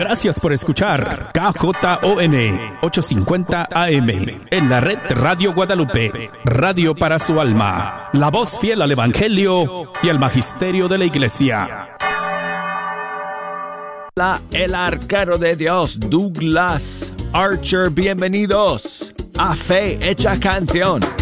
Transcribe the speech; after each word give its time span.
Gracias 0.00 0.40
por 0.40 0.54
escuchar 0.54 1.30
KJON 1.34 2.34
850 2.80 3.68
AM 3.70 4.08
en 4.50 4.70
la 4.70 4.80
red 4.80 4.98
Radio 5.10 5.52
Guadalupe, 5.52 6.30
radio 6.42 6.94
para 6.94 7.18
su 7.18 7.38
alma, 7.38 8.08
la 8.14 8.30
voz 8.30 8.58
fiel 8.58 8.80
al 8.80 8.90
Evangelio 8.92 9.92
y 10.02 10.08
al 10.08 10.18
Magisterio 10.18 10.88
de 10.88 10.96
la 10.96 11.04
Iglesia. 11.04 11.86
El 14.50 14.74
arquero 14.74 15.36
de 15.36 15.54
Dios, 15.54 16.00
Douglas 16.00 17.12
Archer, 17.34 17.90
bienvenidos 17.90 19.12
a 19.36 19.54
Fe 19.54 19.98
Hecha 20.00 20.40
Canción. 20.40 21.19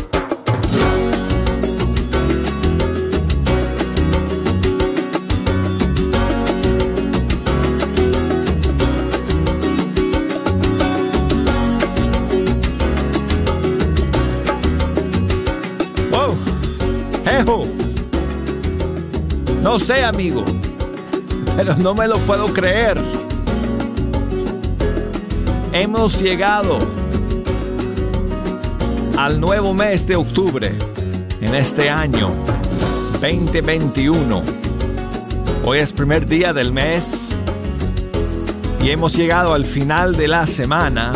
Sé, 19.79 20.05
amigo, 20.05 20.45
pero 21.57 21.75
no 21.77 21.95
me 21.95 22.07
lo 22.07 22.19
puedo 22.19 22.47
creer. 22.53 22.99
Hemos 25.73 26.21
llegado 26.21 26.79
al 29.17 29.41
nuevo 29.41 29.73
mes 29.73 30.07
de 30.07 30.17
octubre 30.17 30.77
en 31.41 31.55
este 31.55 31.89
año 31.89 32.31
2021. 33.23 34.43
Hoy 35.65 35.79
es 35.79 35.93
primer 35.93 36.27
día 36.27 36.53
del 36.53 36.73
mes 36.73 37.29
y 38.83 38.91
hemos 38.91 39.15
llegado 39.15 39.55
al 39.55 39.65
final 39.65 40.17
de 40.17 40.29
la 40.29 40.47
semana. 40.47 41.13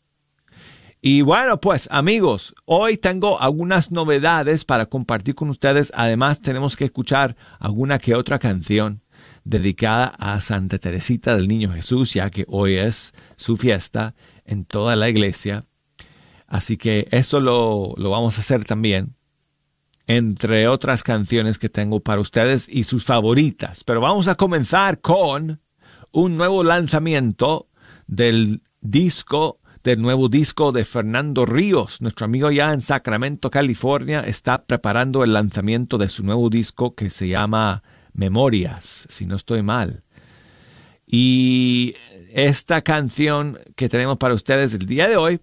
Y 1.04 1.22
bueno, 1.22 1.60
pues 1.60 1.88
amigos, 1.90 2.54
hoy 2.64 2.96
tengo 2.96 3.40
algunas 3.40 3.90
novedades 3.90 4.64
para 4.64 4.86
compartir 4.86 5.34
con 5.34 5.48
ustedes. 5.48 5.92
Además, 5.96 6.40
tenemos 6.40 6.76
que 6.76 6.84
escuchar 6.84 7.34
alguna 7.58 7.98
que 7.98 8.14
otra 8.14 8.38
canción 8.38 9.02
dedicada 9.42 10.14
a 10.18 10.40
Santa 10.40 10.78
Teresita 10.78 11.36
del 11.36 11.48
Niño 11.48 11.72
Jesús, 11.72 12.14
ya 12.14 12.30
que 12.30 12.44
hoy 12.46 12.76
es 12.76 13.14
su 13.34 13.56
fiesta 13.56 14.14
en 14.44 14.64
toda 14.64 14.94
la 14.94 15.08
iglesia. 15.08 15.64
Así 16.46 16.76
que 16.76 17.08
eso 17.10 17.40
lo, 17.40 17.94
lo 17.96 18.10
vamos 18.10 18.38
a 18.38 18.42
hacer 18.42 18.64
también, 18.64 19.16
entre 20.06 20.68
otras 20.68 21.02
canciones 21.02 21.58
que 21.58 21.68
tengo 21.68 22.00
para 22.00 22.20
ustedes 22.20 22.68
y 22.68 22.84
sus 22.84 23.04
favoritas. 23.04 23.84
Pero 23.84 24.00
vamos 24.00 24.28
a 24.28 24.34
comenzar 24.34 25.00
con 25.00 25.60
un 26.10 26.36
nuevo 26.36 26.64
lanzamiento 26.64 27.68
del 28.06 28.62
disco 28.80 29.58
del 29.82 30.00
nuevo 30.00 30.28
disco 30.28 30.70
de 30.70 30.84
Fernando 30.84 31.44
Ríos. 31.44 32.00
Nuestro 32.00 32.26
amigo 32.26 32.50
ya 32.50 32.72
en 32.72 32.80
Sacramento, 32.80 33.50
California, 33.50 34.20
está 34.20 34.64
preparando 34.64 35.24
el 35.24 35.32
lanzamiento 35.32 35.98
de 35.98 36.08
su 36.08 36.22
nuevo 36.22 36.48
disco 36.50 36.94
que 36.94 37.10
se 37.10 37.28
llama 37.28 37.82
Memorias, 38.12 39.06
si 39.08 39.26
no 39.26 39.36
estoy 39.36 39.62
mal. 39.62 40.04
Y 41.06 41.96
esta 42.32 42.82
canción 42.82 43.58
que 43.74 43.88
tenemos 43.88 44.18
para 44.18 44.34
ustedes 44.34 44.72
el 44.74 44.86
día 44.86 45.08
de 45.08 45.16
hoy 45.16 45.40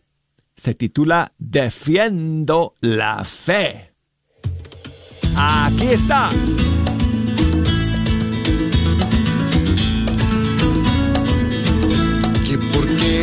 se 0.55 0.73
titula 0.73 1.33
Defiendo 1.37 2.75
la 2.79 3.23
Fe. 3.25 3.88
Aquí 5.41 5.87
está. 5.87 6.29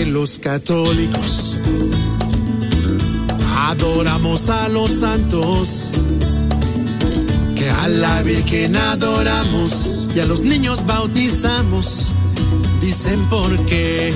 los 0.05 0.39
católicos 0.39 1.59
adoramos 3.69 4.49
a 4.49 4.69
los 4.69 4.91
santos, 4.91 5.93
que 7.55 7.69
a 7.69 7.89
la 7.89 8.23
Virgen 8.23 8.77
adoramos 8.77 10.09
y 10.15 10.21
a 10.21 10.27
los 10.27 10.41
niños 10.41 10.87
bautizamos. 10.87 12.13
Dicen 12.81 13.21
por 13.29 13.67
qué, 13.67 14.15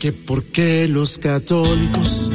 que 0.00 0.12
porque 0.12 0.88
los 0.88 1.18
católicos 1.18 2.30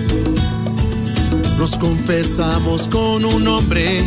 nos 1.64 1.78
confesamos 1.78 2.90
con 2.90 3.24
un 3.24 3.48
hombre 3.48 4.04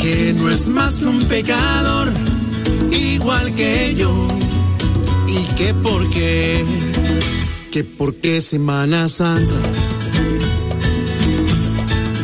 que 0.00 0.34
no 0.36 0.50
es 0.50 0.66
más 0.66 0.98
que 0.98 1.06
un 1.06 1.24
pecador, 1.26 2.12
igual 2.90 3.54
que 3.54 3.94
yo. 3.94 4.26
Y 5.28 5.44
que 5.54 5.72
por 5.72 6.10
qué, 6.10 6.64
que 7.70 7.84
por 7.84 8.16
qué 8.16 8.40
Semana 8.40 9.06
Santa 9.06 9.54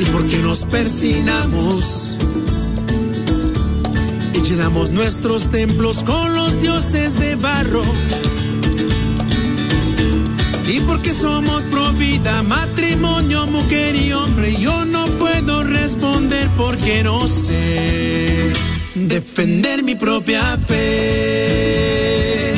y 0.00 0.04
por 0.06 0.26
qué 0.26 0.38
nos 0.38 0.64
persinamos 0.64 2.18
y 4.34 4.42
llenamos 4.42 4.90
nuestros 4.90 5.48
templos 5.48 6.02
con 6.02 6.34
los 6.34 6.60
dioses 6.60 7.16
de 7.20 7.36
barro 7.36 7.84
y 10.68 10.80
porque 10.80 11.12
somos 11.12 11.62
pro 11.64 11.92
matrimonio, 12.44 13.46
mujer 13.46 13.96
y 13.96 14.12
hombre. 14.12 14.54
Yo 14.56 14.84
no 14.84 15.06
puedo 15.18 15.64
responder 15.64 16.48
porque 16.56 17.02
no 17.02 17.26
sé 17.26 18.52
defender 18.94 19.82
mi 19.82 19.94
propia 19.94 20.58
fe. 20.66 22.54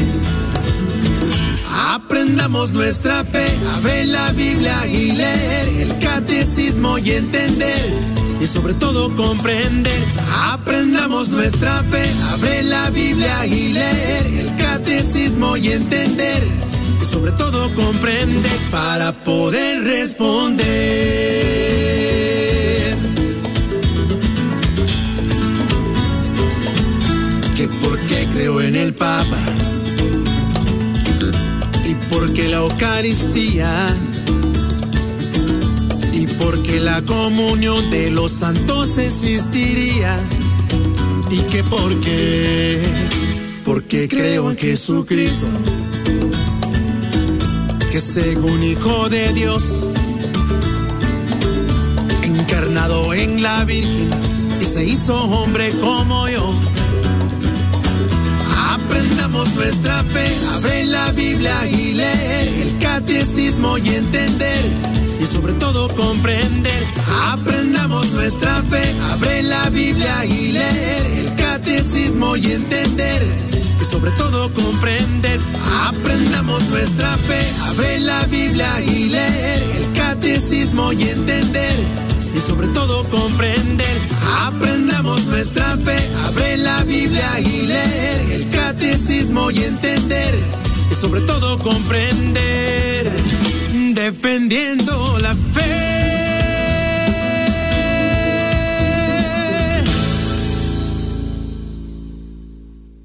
Aprendamos 1.88 2.72
nuestra 2.72 3.24
fe, 3.24 3.46
abre 3.76 4.06
la 4.06 4.32
Biblia 4.32 4.86
y 4.86 5.12
leer 5.12 5.68
el 5.68 5.98
catecismo 5.98 6.98
y 6.98 7.12
entender 7.12 7.94
y 8.40 8.46
sobre 8.46 8.74
todo 8.74 9.14
comprender. 9.14 10.04
Aprendamos 10.52 11.28
nuestra 11.28 11.84
fe, 11.84 12.10
abre 12.32 12.64
la 12.64 12.90
Biblia 12.90 13.46
y 13.46 13.72
leer 13.72 14.26
el 14.26 14.56
catecismo 14.56 15.56
y 15.56 15.72
entender 15.72 16.69
y 17.00 17.04
sobre 17.04 17.32
todo 17.32 17.74
comprender 17.74 18.58
para 18.70 19.12
poder 19.12 19.84
responder. 19.84 20.66
Que 27.56 27.68
por 27.68 27.98
qué 28.06 28.28
creo 28.32 28.60
en 28.60 28.76
el 28.76 28.94
Papa 28.94 29.38
y 31.84 31.94
porque 32.12 32.48
la 32.48 32.58
Eucaristía 32.58 33.94
y 36.12 36.26
porque 36.26 36.80
la 36.80 37.02
comunión 37.02 37.90
de 37.90 38.10
los 38.10 38.30
santos 38.30 38.98
existiría 38.98 40.18
y 41.30 41.38
que 41.50 41.62
porque 41.64 42.80
porque 43.64 44.08
creo 44.08 44.50
en 44.50 44.56
Jesucristo 44.56 45.46
que 48.00 48.06
según 48.06 48.62
hijo 48.62 49.10
de 49.10 49.32
Dios 49.34 49.86
encarnado 52.22 53.12
en 53.12 53.42
la 53.42 53.64
Virgen 53.64 54.10
y 54.58 54.64
se 54.64 54.84
hizo 54.84 55.14
hombre 55.24 55.70
como 55.80 56.28
yo 56.28 56.54
aprendamos 58.70 59.54
nuestra 59.54 60.02
fe 60.04 60.26
abre 60.54 60.86
la 60.86 61.12
Biblia 61.12 61.66
y 61.68 61.92
leer 61.92 62.48
el 62.48 62.78
catecismo 62.78 63.76
y 63.76 63.88
entender 63.88 64.64
y 65.20 65.26
sobre 65.26 65.52
todo 65.54 65.94
comprender. 65.94 66.82
Aprendamos 67.26 68.10
nuestra 68.12 68.62
fe, 68.62 68.94
abre 69.12 69.42
la 69.42 69.68
Biblia 69.68 70.24
y 70.24 70.52
leer 70.52 71.06
el 71.06 71.34
catecismo 71.36 72.36
y 72.36 72.52
entender. 72.52 73.49
Sobre 73.90 74.12
todo 74.12 74.48
comprender, 74.54 75.40
aprendamos 75.88 76.62
nuestra 76.68 77.16
fe, 77.18 77.40
abre 77.70 77.98
la 77.98 78.24
Biblia 78.26 78.80
y 78.82 79.08
leer 79.08 79.62
el 79.62 79.92
catecismo 79.94 80.92
y 80.92 81.08
entender. 81.08 81.76
Y 82.32 82.40
sobre 82.40 82.68
todo 82.68 83.02
comprender, 83.08 83.98
aprendamos 84.46 85.24
nuestra 85.26 85.76
fe, 85.78 85.98
abre 86.24 86.56
la 86.58 86.84
Biblia 86.84 87.40
y 87.40 87.66
leer 87.66 88.20
el 88.30 88.50
catecismo 88.50 89.50
y 89.50 89.64
entender. 89.64 90.38
Y 90.88 90.94
sobre 90.94 91.22
todo 91.22 91.58
comprender 91.58 93.10
defendiendo 93.92 95.18
la 95.18 95.34
fe. 95.34 95.89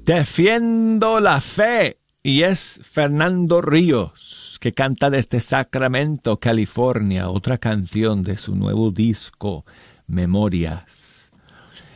Defiendo 0.06 1.18
la 1.18 1.40
fe. 1.40 1.98
Y 2.22 2.42
es 2.42 2.78
Fernando 2.84 3.60
Ríos, 3.60 4.56
que 4.60 4.72
canta 4.72 5.10
desde 5.10 5.40
Sacramento, 5.40 6.38
California, 6.38 7.28
otra 7.28 7.58
canción 7.58 8.22
de 8.22 8.38
su 8.38 8.54
nuevo 8.54 8.92
disco, 8.92 9.64
Memorias. 10.06 11.32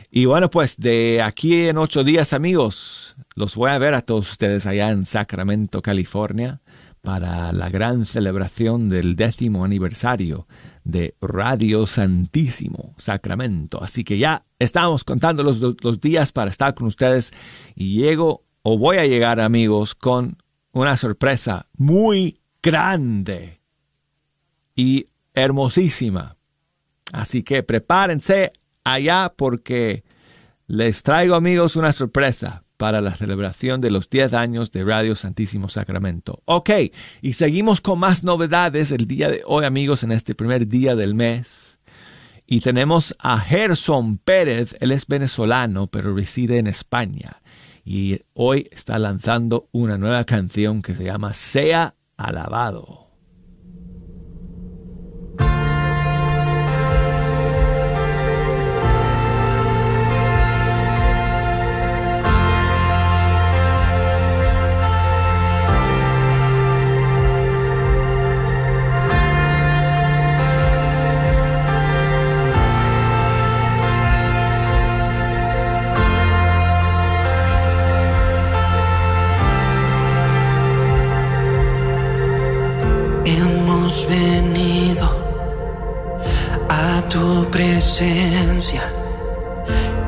Y 0.09 0.25
bueno, 0.25 0.49
pues 0.49 0.75
de 0.75 1.21
aquí 1.21 1.67
en 1.67 1.77
ocho 1.77 2.03
días, 2.03 2.33
amigos, 2.33 3.15
los 3.33 3.55
voy 3.55 3.71
a 3.71 3.77
ver 3.77 3.93
a 3.93 4.01
todos 4.01 4.29
ustedes 4.31 4.65
allá 4.65 4.89
en 4.89 5.05
Sacramento, 5.05 5.81
California 5.81 6.59
para 7.01 7.53
la 7.53 7.69
gran 7.69 8.05
celebración 8.05 8.89
del 8.89 9.15
décimo 9.15 9.63
aniversario 9.63 10.47
de 10.83 11.15
Radio 11.21 11.87
Santísimo 11.87 12.93
Sacramento. 12.97 13.83
Así 13.83 14.03
que 14.03 14.17
ya 14.17 14.45
estamos 14.59 15.03
contando 15.03 15.43
los, 15.43 15.59
los, 15.59 16.01
días 16.01 16.31
para 16.31 16.49
estar 16.49 16.73
con 16.73 16.87
ustedes 16.87 17.31
y 17.75 17.95
llego 17.95 18.43
o 18.63 18.77
voy 18.77 18.97
a 18.97 19.05
llegar 19.05 19.39
amigos 19.39 19.95
con 19.95 20.37
una 20.71 20.97
sorpresa 20.97 21.67
muy 21.77 22.39
grande 22.61 23.61
y 24.75 25.07
hermosísima. 25.33 26.37
Así 27.11 27.43
que 27.43 27.63
prepárense 27.63 28.53
allá 28.83 29.33
porque 29.35 30.03
les 30.67 31.03
traigo 31.03 31.35
amigos 31.35 31.75
una 31.75 31.91
sorpresa 31.91 32.63
para 32.81 32.99
la 32.99 33.15
celebración 33.15 33.79
de 33.79 33.91
los 33.91 34.09
10 34.09 34.33
años 34.33 34.71
de 34.71 34.83
Radio 34.83 35.15
Santísimo 35.15 35.69
Sacramento. 35.69 36.41
Ok, 36.45 36.71
y 37.21 37.33
seguimos 37.33 37.79
con 37.79 37.99
más 37.99 38.23
novedades 38.23 38.89
el 38.89 39.05
día 39.05 39.29
de 39.29 39.43
hoy, 39.45 39.65
amigos, 39.65 40.01
en 40.01 40.11
este 40.11 40.33
primer 40.33 40.67
día 40.67 40.95
del 40.95 41.13
mes. 41.13 41.77
Y 42.47 42.61
tenemos 42.61 43.15
a 43.19 43.37
Gerson 43.37 44.17
Pérez, 44.17 44.75
él 44.79 44.91
es 44.93 45.05
venezolano, 45.05 45.91
pero 45.91 46.15
reside 46.15 46.57
en 46.57 46.65
España. 46.65 47.43
Y 47.85 48.21
hoy 48.33 48.67
está 48.71 48.97
lanzando 48.97 49.69
una 49.71 49.99
nueva 49.99 50.23
canción 50.23 50.81
que 50.81 50.95
se 50.95 51.03
llama 51.03 51.35
Sea 51.35 51.93
Alabado. 52.17 53.10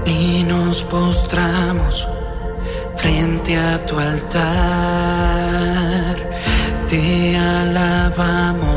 Y 0.05 0.43
nos 0.43 0.83
postramos 0.85 2.07
frente 2.95 3.55
a 3.55 3.85
tu 3.85 3.99
altar. 3.99 4.43
Te 6.87 7.37
alabamos, 7.37 8.73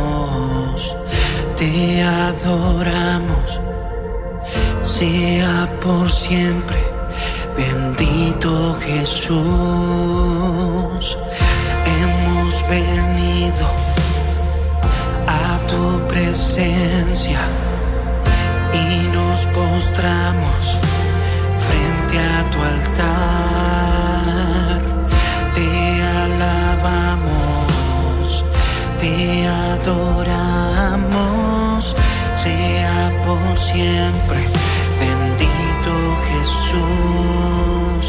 te 1.57 2.03
adoramos, 2.03 3.61
sea 4.83 5.71
por 5.81 6.11
siempre 6.11 6.77
bendito 7.57 8.77
Jesús. 8.81 9.37
Hemos 11.99 12.69
venido 12.69 13.67
a 15.27 15.59
tu 15.67 16.07
presencia 16.09 17.41
postramos 19.47 20.79
frente 21.67 22.19
a 22.19 22.51
tu 22.51 22.59
altar, 22.75 23.21
te 25.55 25.69
alabamos, 26.23 27.47
te 29.01 29.47
adoramos, 29.75 31.15
sea 32.35 33.13
por 33.27 33.59
siempre 33.59 34.41
bendito 35.01 35.93
Jesús. 36.29 38.07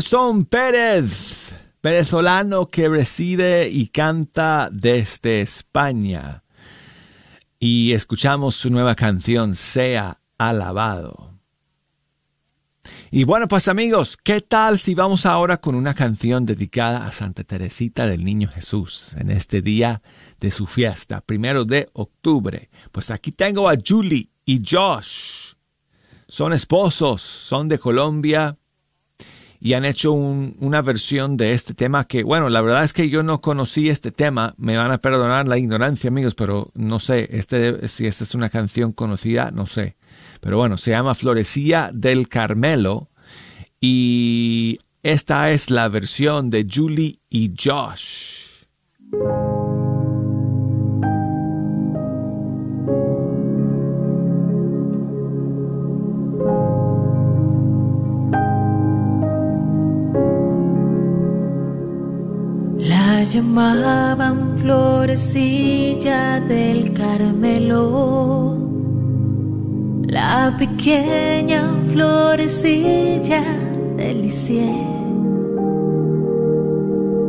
Gerson 0.00 0.46
Pérez, 0.46 1.54
venezolano 1.82 2.70
que 2.70 2.88
reside 2.88 3.68
y 3.68 3.88
canta 3.88 4.70
desde 4.72 5.42
España. 5.42 6.42
Y 7.58 7.92
escuchamos 7.92 8.54
su 8.54 8.70
nueva 8.70 8.94
canción, 8.94 9.54
Sea 9.54 10.18
Alabado. 10.38 11.34
Y 13.10 13.24
bueno, 13.24 13.46
pues 13.46 13.68
amigos, 13.68 14.16
¿qué 14.16 14.40
tal 14.40 14.78
si 14.78 14.94
vamos 14.94 15.26
ahora 15.26 15.58
con 15.58 15.74
una 15.74 15.92
canción 15.92 16.46
dedicada 16.46 17.06
a 17.06 17.12
Santa 17.12 17.44
Teresita 17.44 18.06
del 18.06 18.24
Niño 18.24 18.48
Jesús 18.48 19.14
en 19.18 19.30
este 19.30 19.60
día 19.60 20.00
de 20.40 20.50
su 20.50 20.66
fiesta, 20.66 21.20
primero 21.20 21.66
de 21.66 21.90
octubre? 21.92 22.70
Pues 22.90 23.10
aquí 23.10 23.32
tengo 23.32 23.68
a 23.68 23.76
Julie 23.86 24.30
y 24.46 24.62
Josh. 24.66 25.52
Son 26.26 26.54
esposos, 26.54 27.20
son 27.20 27.68
de 27.68 27.78
Colombia 27.78 28.56
y 29.60 29.74
han 29.74 29.84
hecho 29.84 30.12
un- 30.12 30.56
una 30.60 30.80
versión 30.82 31.36
de 31.36 31.52
este 31.52 31.74
tema 31.74 32.04
que, 32.06 32.22
bueno, 32.22 32.48
la 32.48 32.62
verdad 32.62 32.82
es 32.84 32.92
que 32.92 33.10
yo 33.10 33.22
no 33.22 33.40
conocí 33.40 33.88
este 33.90 34.10
tema, 34.10 34.54
me 34.56 34.76
van 34.76 34.90
a 34.90 34.98
perdonar 34.98 35.46
la 35.46 35.58
ignorancia, 35.58 36.08
amigos, 36.08 36.34
pero 36.34 36.70
no 36.74 36.98
sé, 36.98 37.28
este, 37.32 37.86
si 37.88 38.06
esta 38.06 38.24
es 38.24 38.34
una 38.34 38.48
canción 38.48 38.92
conocida, 38.92 39.50
no 39.50 39.66
sé. 39.66 39.96
Pero 40.40 40.56
bueno, 40.56 40.78
se 40.78 40.92
llama 40.92 41.14
Florecía 41.14 41.90
del 41.92 42.28
Carmelo 42.28 43.10
y 43.80 44.78
esta 45.02 45.50
es 45.52 45.70
la 45.70 45.88
versión 45.88 46.50
de 46.50 46.66
Julie 46.70 47.20
y 47.28 47.52
Josh. 47.62 48.40
Llamaban 63.30 64.58
florecilla 64.60 66.40
del 66.40 66.92
Carmelo, 66.92 68.56
la 70.02 70.56
pequeña 70.58 71.70
florecilla 71.92 73.44
del. 73.96 74.66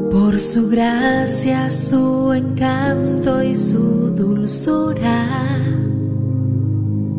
Por 0.09 0.39
su 0.39 0.71
gracia, 0.71 1.69
su 1.69 2.33
encanto 2.33 3.43
y 3.43 3.53
su 3.53 4.15
dulzura, 4.15 5.27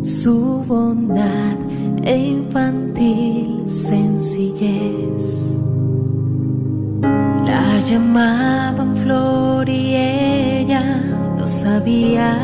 su 0.02 0.64
bondad 0.66 1.56
e 2.02 2.16
infantil 2.16 3.70
sencillez. 3.70 5.71
La 7.82 7.88
llamaban 7.88 8.96
flor 8.96 9.68
y 9.68 9.96
ella 9.96 11.02
lo 11.36 11.44
sabía. 11.48 12.38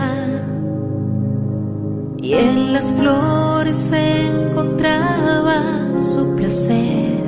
Y 2.17 2.35
en 2.35 2.73
las 2.73 2.93
flores 2.93 3.93
encontraba 3.93 5.63
su 5.97 6.35
placer. 6.35 7.23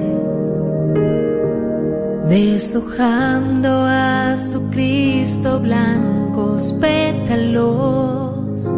Deshojando 2.29 3.87
a 3.87 4.37
su 4.37 4.69
Cristo 4.71 5.61
blancos 5.61 6.73
pétalos, 6.81 8.69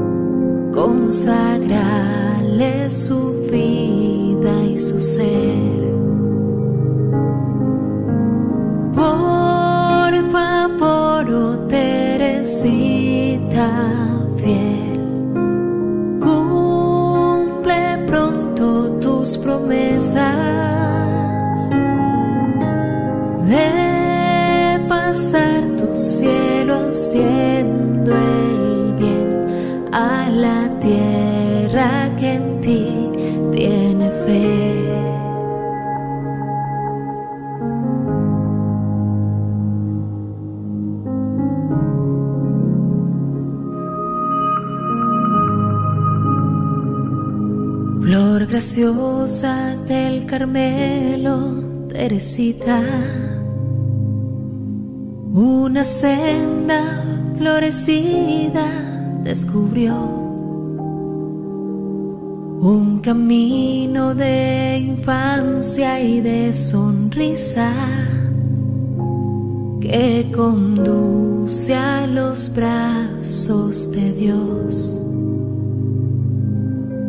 consagrarle 0.74 2.90
su 2.90 3.46
vida 3.50 4.62
y 4.64 4.78
su 4.78 5.00
ser. 5.00 5.91
Por 8.94 10.30
favor, 10.30 11.66
Teresita 11.68 13.70
fiel, 14.36 15.00
cumple 16.20 17.98
pronto 18.06 18.92
tus 19.00 19.36
promesas. 19.38 20.28
De 23.48 24.84
pasar 24.88 25.62
tu 25.76 25.96
cielo 25.96 26.90
haciendo 26.90 28.12
el 28.12 28.62
la 30.32 30.80
tierra 30.80 31.11
graciosa 48.62 49.74
del 49.88 50.24
Carmelo, 50.24 51.88
Teresita, 51.88 52.80
una 55.34 55.82
senda 55.82 57.02
florecida 57.36 58.68
descubrió, 59.24 59.96
un 62.60 63.00
camino 63.02 64.14
de 64.14 64.78
infancia 64.78 66.00
y 66.00 66.20
de 66.20 66.52
sonrisa 66.52 67.72
que 69.80 70.30
conduce 70.32 71.74
a 71.74 72.06
los 72.06 72.54
brazos 72.54 73.90
de 73.90 74.12
Dios. 74.12 75.01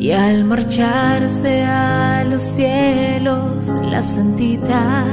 Y 0.04 0.12
al 0.12 0.44
marcharse 0.44 1.64
a 1.64 2.26
los 2.26 2.42
cielos, 2.42 3.74
la 3.90 4.04
santita 4.04 5.06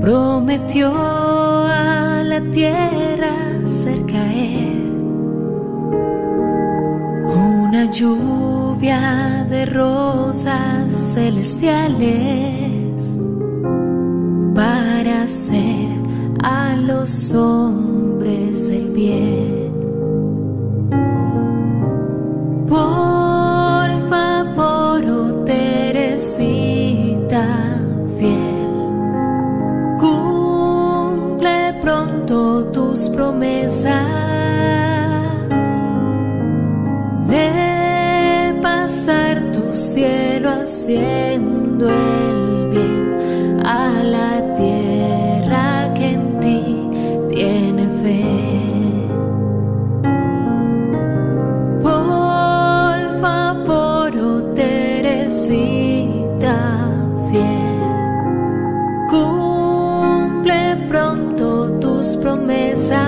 prometió 0.00 0.92
a 0.94 2.22
la 2.24 2.40
tierra 2.52 3.34
hacer 3.64 4.06
caer 4.06 4.82
una 7.26 7.90
lluvia 7.90 9.44
de 9.50 9.66
rosas 9.66 11.14
celestiales 11.14 13.18
para 14.54 15.24
hacer 15.24 15.88
a 16.40 16.76
los 16.76 17.34
hombres 17.34 18.68
el 18.68 18.92
bien. 18.92 19.59
Fiel, 26.20 27.16
cumple 29.98 31.74
pronto 31.80 32.66
tus 32.66 33.08
promesas 33.08 34.04
de 37.26 38.54
pasar 38.60 39.50
tu 39.50 39.74
cielo 39.74 40.50
haciendo 40.62 41.88
el 41.88 42.68
bien 42.68 43.62
a 43.64 44.02
la 44.02 44.54
tierra 44.58 45.94
que 45.94 46.12
en 46.12 46.40
ti 46.40 46.90
tiene 47.30 47.88
fe. 48.02 48.24
Por 51.82 53.20
fiel, 57.30 57.80
cumple 59.08 60.76
pronto 60.88 61.70
tus 61.80 62.16
promesas. 62.16 62.98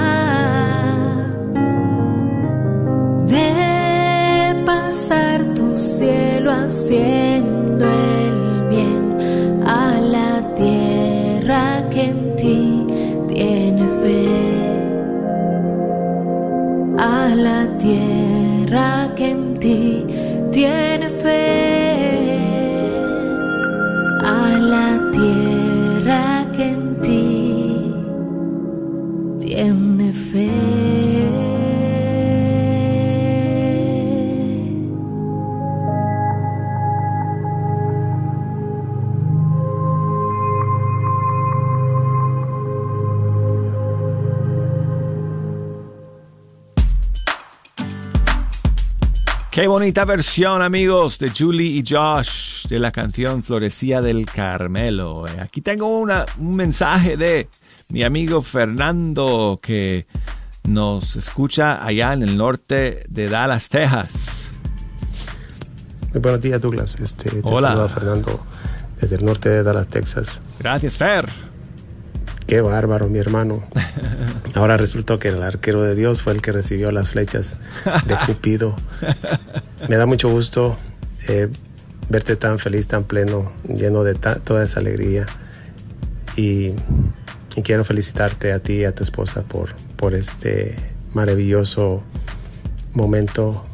De 3.29 4.62
pasar 4.66 5.43
tu 5.55 5.77
cielo 5.77 6.51
haciendo 6.51 7.85
el 7.85 8.69
bien 8.69 9.62
a 9.66 10.01
la 10.01 10.55
tierra 10.55 11.88
que 11.90 12.03
en 12.11 12.37
ti 12.37 12.87
tiene 13.29 13.85
fe. 14.03 14.27
A 16.99 17.35
la 17.35 17.66
tierra 17.79 19.11
que 19.16 19.31
en 19.31 19.59
ti 19.59 20.07
tiene 20.53 20.91
Qué 49.53 49.67
bonita 49.69 50.07
versión, 50.07 50.62
amigos, 50.62 51.19
de 51.19 51.31
Julie 51.31 51.67
y 51.79 51.85
Josh 51.87 52.67
de 52.69 52.79
la 52.79 52.91
canción 52.91 53.43
Florecía 53.43 54.01
del 54.01 54.25
Carmelo. 54.25 55.27
Eh, 55.29 55.37
Aquí 55.41 55.61
tengo 55.61 55.99
una- 55.99 56.25
un 56.38 56.57
mensaje 56.57 57.19
de 57.19 57.49
mi 57.91 58.03
amigo 58.03 58.41
Fernando 58.41 59.61
que 59.62 60.07
nos 60.65 61.17
escucha 61.17 61.85
allá 61.85 62.15
en 62.15 62.23
el 62.23 62.37
norte 62.38 63.05
de 63.11 63.29
Dallas, 63.29 63.69
Texas. 63.69 64.49
Muy 66.12 66.21
buenos 66.23 66.41
días, 66.41 66.59
Douglas. 66.61 66.97
Este, 66.99 67.29
te 67.31 67.41
Hola. 67.43 67.88
Fernando 67.91 68.41
desde 69.03 69.17
el 69.17 69.25
norte 69.27 69.51
de 69.51 69.62
Dallas, 69.62 69.88
Texas. 69.88 70.41
Gracias, 70.61 70.97
Fer. 70.97 71.29
Qué 72.53 72.61
bárbaro, 72.61 73.09
mi 73.09 73.19
hermano. 73.19 73.62
Ahora 74.53 74.77
resultó 74.77 75.19
que 75.19 75.29
el 75.29 75.43
arquero 75.43 75.81
de 75.81 75.95
Dios 75.95 76.21
fue 76.21 76.35
el 76.35 76.43
que 76.43 76.53
recibió 76.53 76.93
las 76.93 77.12
flechas 77.12 77.55
de 78.05 78.15
Cupido. 78.27 78.77
Me 79.88 79.97
da 79.97 80.05
mucho 80.05 80.29
gusto 80.29 80.77
eh, 81.29 81.49
verte 82.11 82.37
tan 82.37 82.59
feliz, 82.59 82.88
tan 82.88 83.05
pleno, 83.05 83.51
lleno 83.67 84.05
de 84.05 84.17
toda 84.17 84.65
esa 84.65 84.81
alegría. 84.81 85.25
Y, 86.37 86.73
y 87.57 87.62
quiero 87.62 87.87
felicitarte 87.87 88.53
a 88.53 88.59
ti 88.59 88.81
y 88.81 88.85
a 88.85 88.95
tu 88.95 89.03
esposa 89.03 89.41
por, 89.41 89.71
por 89.97 90.15
este 90.15 90.77
maravilloso 91.15 92.03
momento. 92.93 93.65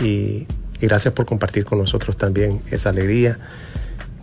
Y, 0.00 0.46
y 0.80 0.86
gracias 0.86 1.12
por 1.12 1.26
compartir 1.26 1.66
con 1.66 1.78
nosotros 1.78 2.16
también 2.16 2.62
esa 2.70 2.88
alegría. 2.88 3.36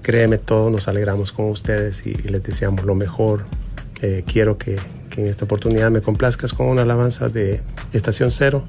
Créeme, 0.01 0.39
todos 0.39 0.71
nos 0.71 0.87
alegramos 0.87 1.31
con 1.31 1.51
ustedes 1.51 2.07
y 2.07 2.15
les 2.15 2.41
deseamos 2.41 2.83
lo 2.83 2.95
mejor. 2.95 3.45
Eh, 4.01 4.23
quiero 4.25 4.57
que, 4.57 4.79
que 5.09 5.21
en 5.21 5.27
esta 5.27 5.45
oportunidad 5.45 5.91
me 5.91 6.01
complazcas 6.01 6.53
con 6.53 6.67
una 6.67 6.81
alabanza 6.81 7.29
de 7.29 7.61
Estación 7.93 8.31
Cero. 8.31 8.63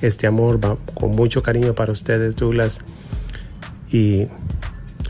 Este 0.00 0.26
amor 0.26 0.64
va 0.64 0.76
con 0.94 1.10
mucho 1.10 1.42
cariño 1.42 1.74
para 1.74 1.92
ustedes, 1.92 2.36
Douglas. 2.36 2.80
Y, 3.90 4.26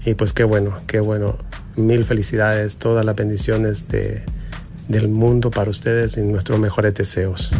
y 0.04 0.14
pues 0.14 0.32
qué 0.32 0.44
bueno, 0.44 0.76
qué 0.86 1.00
bueno. 1.00 1.36
Mil 1.76 2.04
felicidades, 2.04 2.76
todas 2.76 3.04
las 3.04 3.14
bendiciones 3.14 3.88
de, 3.88 4.24
del 4.88 5.08
mundo 5.08 5.50
para 5.50 5.70
ustedes 5.70 6.16
y 6.16 6.22
nuestros 6.22 6.58
mejores 6.58 6.94
deseos. 6.94 7.50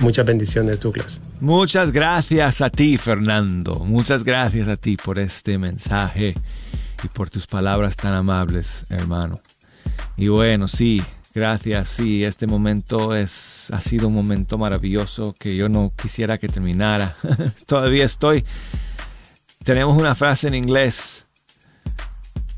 Muchas 0.00 0.26
bendiciones, 0.26 0.80
Douglas. 0.80 1.20
Muchas 1.40 1.90
gracias 1.90 2.60
a 2.60 2.70
ti, 2.70 2.96
Fernando. 2.98 3.80
Muchas 3.80 4.22
gracias 4.22 4.68
a 4.68 4.76
ti 4.76 4.96
por 4.96 5.18
este 5.18 5.58
mensaje 5.58 6.34
y 7.02 7.08
por 7.08 7.30
tus 7.30 7.46
palabras 7.46 7.96
tan 7.96 8.14
amables, 8.14 8.84
hermano. 8.88 9.40
Y 10.22 10.28
bueno, 10.28 10.68
sí, 10.68 11.02
gracias. 11.34 11.88
Sí, 11.88 12.22
este 12.22 12.46
momento 12.46 13.12
es, 13.16 13.72
ha 13.72 13.80
sido 13.80 14.06
un 14.06 14.14
momento 14.14 14.56
maravilloso 14.56 15.34
que 15.36 15.56
yo 15.56 15.68
no 15.68 15.92
quisiera 16.00 16.38
que 16.38 16.46
terminara. 16.46 17.16
Todavía 17.66 18.04
estoy. 18.04 18.44
Tenemos 19.64 19.96
una 19.96 20.14
frase 20.14 20.46
en 20.46 20.54
inglés. 20.54 21.26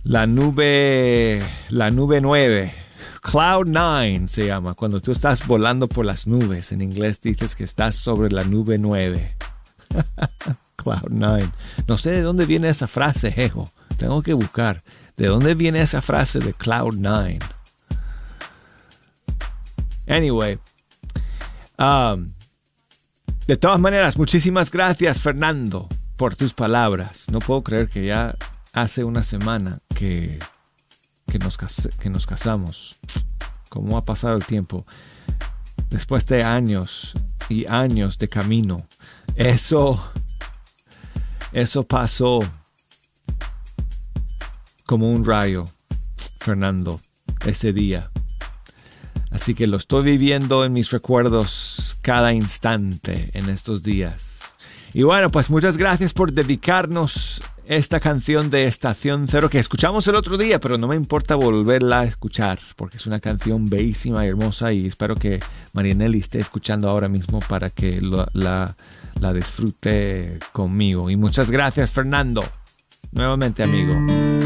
La 0.03 0.27
nube, 0.27 1.43
la 1.71 1.91
nube 1.91 2.21
9. 2.21 2.75
Cloud 3.23 3.67
9 3.67 4.25
se 4.27 4.47
llama. 4.49 4.75
Cuando 4.75 5.01
tú 5.01 5.13
estás 5.13 5.47
volando 5.47 5.89
por 5.89 6.05
las 6.05 6.27
nubes, 6.27 6.71
en 6.71 6.83
inglés 6.83 7.19
dices 7.23 7.57
que 7.57 7.65
estás 7.65 7.97
sobre 7.97 8.31
la 8.31 8.45
nube 8.45 8.77
9. 8.77 9.37
Cloud 10.77 11.09
9. 11.09 11.49
No 11.89 11.97
sé 11.97 12.11
de 12.11 12.21
dónde 12.21 12.45
viene 12.45 12.69
esa 12.69 12.89
frase, 12.89 13.33
jejo. 13.33 13.71
Tengo 13.97 14.21
que 14.21 14.35
buscar. 14.35 14.83
¿De 15.17 15.29
dónde 15.29 15.55
viene 15.55 15.81
esa 15.81 16.03
frase 16.03 16.41
de 16.41 16.53
Cloud 16.55 16.95
9? 16.97 17.39
Anyway. 20.09 20.59
um, 21.79 22.33
de 23.47 23.57
todas 23.57 23.79
maneras, 23.79 24.17
muchísimas 24.17 24.71
gracias, 24.71 25.21
Fernando, 25.21 25.89
por 26.17 26.35
tus 26.35 26.55
palabras. 26.55 27.27
No 27.31 27.41
puedo 27.41 27.63
creer 27.63 27.89
que 27.89 28.07
ya 28.07 28.35
hace 28.73 29.05
una 29.05 29.23
semana 29.23 29.81
que, 29.95 30.39
que, 31.27 31.39
nos, 31.39 31.59
que 32.01 32.11
nos 32.11 32.27
casamos. 32.27 32.97
¿Cómo 33.69 33.97
ha 33.99 34.05
pasado 34.05 34.37
el 34.37 34.45
tiempo? 34.45 34.87
Después 35.91 36.27
de 36.27 36.43
años 36.43 37.15
y 37.49 37.67
años 37.67 38.19
de 38.19 38.29
camino. 38.29 38.87
Eso, 39.37 40.03
eso 41.53 41.87
pasó 41.87 42.41
como 44.87 45.11
un 45.11 45.25
rayo, 45.25 45.65
Fernando, 46.41 47.01
ese 47.47 47.73
día. 47.73 48.11
Así 49.31 49.55
que 49.55 49.67
lo 49.67 49.77
estoy 49.79 50.05
viviendo 50.05 50.65
en 50.65 50.73
mis 50.73 50.91
recuerdos 50.91 51.97
cada 52.03 52.33
instante 52.33 53.31
en 53.35 53.49
estos 53.49 53.83
días. 53.83 54.41
Y 54.93 55.03
bueno, 55.03 55.31
pues 55.31 55.51
muchas 55.51 55.77
gracias 55.77 56.13
por 56.13 56.33
dedicarnos 56.33 57.43
esta 57.67 57.99
canción 57.99 58.51
de 58.51 58.67
Estación 58.67 59.27
Cero 59.29 59.49
que 59.51 59.59
escuchamos 59.59 60.07
el 60.07 60.15
otro 60.15 60.37
día, 60.37 60.61
pero 60.61 60.79
no 60.79 60.87
me 60.87 60.95
importa 60.95 61.35
volverla 61.35 62.01
a 62.01 62.05
escuchar 62.05 62.61
porque 62.77 62.99
es 62.99 63.07
una 63.07 63.19
canción 63.21 63.69
bellísima 63.69 64.25
y 64.25 64.29
hermosa 64.29 64.73
y 64.73 64.87
espero 64.87 65.17
que 65.17 65.41
Marianelli 65.73 66.19
esté 66.19 66.39
escuchando 66.39 66.89
ahora 66.91 67.09
mismo 67.09 67.41
para 67.41 67.71
que 67.71 68.01
lo- 68.01 68.29
la, 68.35 68.77
la 69.19 69.33
disfrute 69.33 70.39
conmigo. 70.53 71.11
Y 71.11 71.17
muchas 71.17 71.51
gracias, 71.51 71.91
Fernando. 71.91 72.45
Nuevamente, 73.11 73.63
amigo. 73.65 74.44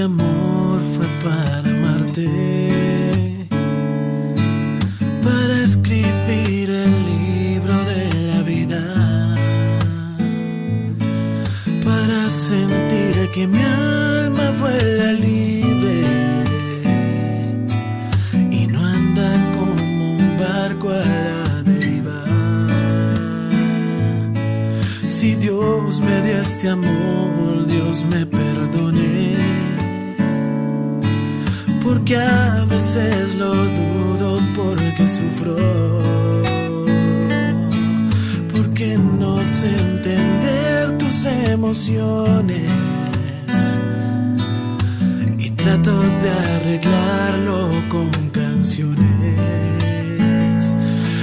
Este 0.00 0.12
amor 0.12 0.80
fue 0.96 1.06
para 1.22 1.68
amarte, 1.68 2.26
para 5.22 5.54
escribir 5.62 6.70
el 6.70 6.92
libro 7.12 7.74
de 7.92 8.04
la 8.28 8.40
vida, 8.42 8.82
para 11.84 12.30
sentir 12.30 13.30
que 13.34 13.46
mi 13.46 13.60
alma 13.60 14.46
vuela 14.58 15.12
libre 15.12 15.96
y 18.50 18.66
no 18.68 18.80
anda 18.82 19.30
como 19.54 20.16
un 20.16 20.38
barco 20.38 20.88
a 20.88 21.04
la 21.26 21.62
deriva. 21.62 22.24
Si 25.08 25.34
Dios 25.34 26.00
me 26.00 26.22
dio 26.22 26.38
este 26.40 26.70
amor, 26.70 26.99
Porque 32.10 32.24
a 32.24 32.64
veces 32.68 33.36
lo 33.36 33.54
dudo 33.54 34.40
porque 34.56 35.06
sufro. 35.06 35.56
Porque 38.52 38.98
no 38.98 39.38
sé 39.44 39.68
entender 39.68 40.98
tus 40.98 41.24
emociones. 41.26 42.68
Y 45.38 45.50
trato 45.50 46.00
de 46.00 46.30
arreglarlo 46.56 47.70
con 47.88 48.10
canciones. 48.30 49.36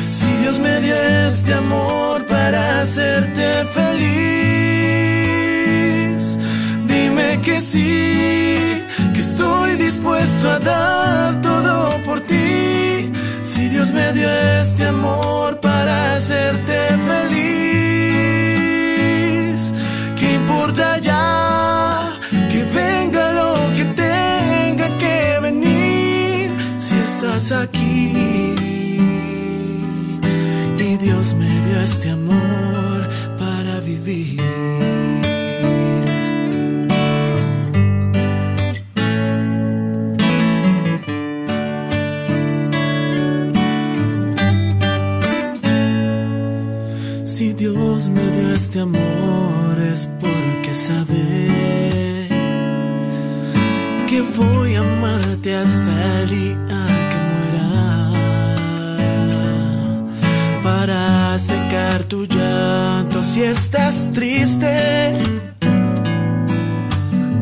Si 0.08 0.32
Dios 0.42 0.58
me 0.58 0.80
dio 0.80 0.96
este 0.96 1.54
amor 1.54 2.26
para 2.28 2.80
hacerte 2.84 3.66
feliz, 3.76 4.08
dime 6.88 7.42
que 7.42 7.60
sí, 7.60 8.47
dispuesto 9.98 10.50
a 10.50 10.60
dar 10.60 11.42
todo 11.42 12.00
por 12.06 12.20
ti. 12.22 13.12
Si 13.44 13.68
Dios 13.70 13.92
me 13.92 14.14
dio 14.14 14.30
este 14.60 14.86
amor 14.86 15.60
para 15.60 16.14
hacerte 16.16 16.78
feliz, 17.10 17.34
¿qué 20.18 20.34
importa 20.36 21.00
ya? 21.00 22.14
Que 22.52 22.64
venga 22.82 23.32
lo 23.40 23.54
que 23.76 23.86
tenga 24.06 24.88
que 25.00 25.40
venir, 25.42 26.52
si 26.78 26.96
estás 26.96 27.52
aquí. 27.52 28.54
Y 30.78 30.98
Dios 30.98 31.34
me 31.34 31.50
dio 31.66 31.82
este 31.82 32.12
amor 32.12 33.10
para 33.40 33.80
vivir. 33.80 34.57
Si 47.38 47.54
Dios 47.54 48.08
me 48.08 48.26
dio 48.32 48.56
este 48.56 48.80
amor 48.80 49.78
es 49.94 50.08
porque 50.20 50.74
sabe 50.74 52.28
que 54.08 54.22
voy 54.36 54.74
a 54.74 54.80
amarte 54.80 55.56
hasta 55.56 56.22
el 56.22 56.30
día 56.30 56.58
que 57.12 57.18
muera. 57.30 58.12
Para 60.64 61.38
secar 61.38 62.06
tu 62.06 62.26
llanto 62.26 63.22
si 63.22 63.44
estás 63.44 64.12
triste. 64.14 65.14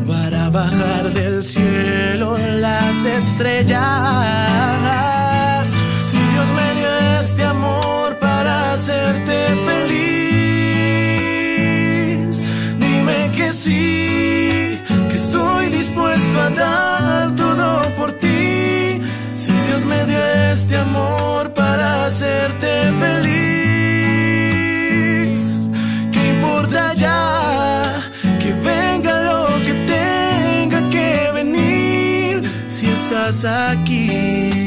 Para 0.06 0.50
bajar 0.50 1.10
del 1.14 1.42
cielo 1.42 2.36
las 2.36 3.02
estrellas 3.06 5.15
amor 20.76 21.52
para 21.52 22.06
hacerte 22.06 22.92
feliz 23.00 23.46
¿Qué 26.12 26.28
importa 26.34 26.94
ya? 26.94 28.02
Que 28.40 28.52
venga 28.52 29.12
lo 29.28 29.46
que 29.64 29.74
tenga 29.94 30.80
que 30.90 31.30
venir 31.34 32.50
si 32.68 32.86
estás 32.88 33.44
aquí. 33.44 34.65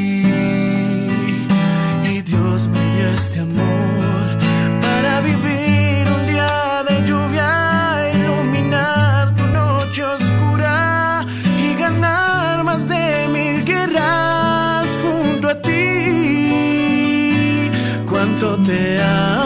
Cuánto 18.70 19.34
te 19.34 19.39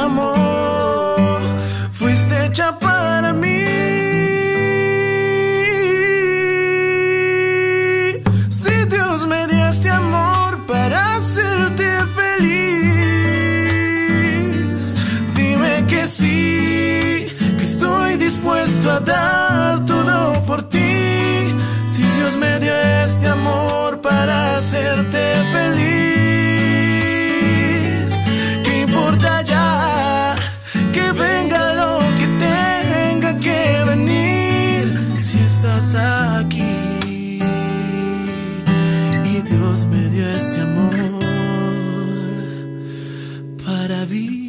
aquí. 36.46 37.40
Y 39.26 39.42
Dios 39.42 39.86
me 39.88 40.10
dio 40.10 40.30
este 40.30 40.62
amor 40.62 40.96
para 43.66 44.06
vivir. 44.06 44.43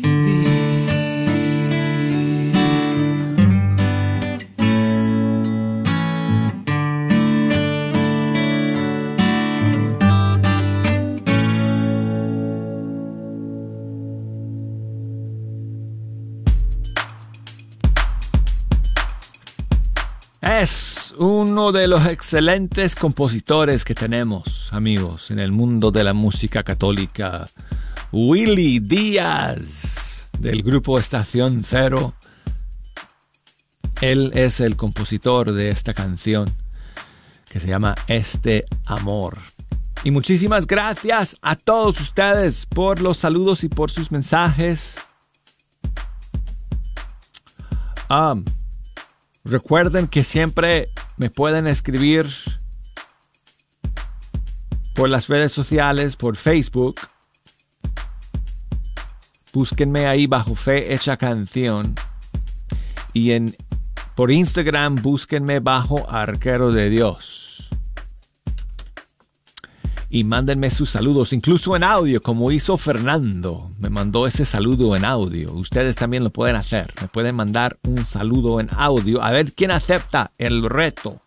Uno 21.55 21.71
de 21.71 21.87
los 21.87 22.05
excelentes 22.09 22.97
compositores 22.97 23.85
que 23.85 23.95
tenemos, 23.95 24.73
amigos, 24.73 25.31
en 25.31 25.39
el 25.39 25.53
mundo 25.53 25.93
de 25.93 26.03
la 26.03 26.13
música 26.13 26.65
católica. 26.65 27.47
Willy 28.11 28.81
Díaz 28.81 30.29
del 30.37 30.65
grupo 30.65 30.99
Estación 30.99 31.63
Cero. 31.65 32.15
Él 34.01 34.33
es 34.35 34.59
el 34.59 34.75
compositor 34.75 35.53
de 35.53 35.71
esta 35.71 35.95
canción 35.95 36.51
que 37.49 37.61
se 37.61 37.69
llama 37.69 37.95
Este 38.09 38.65
Amor. 38.85 39.39
Y 40.03 40.11
muchísimas 40.11 40.67
gracias 40.67 41.37
a 41.41 41.55
todos 41.55 42.01
ustedes 42.01 42.67
por 42.67 43.01
los 43.01 43.19
saludos 43.19 43.63
y 43.63 43.69
por 43.69 43.93
sus 43.93 44.11
mensajes. 44.11 44.97
Ah, 48.09 48.35
recuerden 49.45 50.09
que 50.09 50.25
siempre 50.25 50.89
me 51.17 51.31
pueden 51.31 51.67
escribir 51.67 52.27
por 54.95 55.09
las 55.09 55.29
redes 55.29 55.53
sociales, 55.53 56.17
por 56.17 56.37
Facebook. 56.37 57.01
Búsquenme 59.53 60.07
ahí 60.07 60.27
bajo 60.27 60.55
Fe 60.55 60.95
Hecha 60.95 61.17
Canción. 61.17 61.95
Y 63.13 63.33
en, 63.33 63.57
por 64.15 64.33
Instagram 64.33 64.97
búsquenme 65.03 65.61
bajo 65.61 66.11
Arquero 66.11 66.73
de 66.73 66.91
Dios 66.91 67.44
y 70.15 70.23
mándenme 70.23 70.71
sus 70.71 70.91
saludos, 70.91 71.33
incluso 71.33 71.75
en 71.75 71.83
audio, 71.83 72.23
como 72.23 72.53
hizo 72.53 72.77
Fernando. 72.77 73.73
Me 73.81 73.91
mandó 73.91 74.29
ese 74.29 74.45
saludo 74.45 74.95
en 74.95 75.05
audio. 75.05 75.53
Ustedes 75.55 75.97
también 75.97 76.23
lo 76.23 76.31
pueden 76.31 76.55
hacer. 76.55 76.95
Me 77.01 77.09
pueden 77.09 77.35
mandar 77.35 77.79
un 77.83 78.05
saludo 78.05 78.61
en 78.61 78.69
audio. 78.77 79.21
A 79.25 79.33
ver 79.33 79.53
quién 79.55 79.73
acepta 79.73 80.31
el 80.39 80.63
reto 80.71 81.21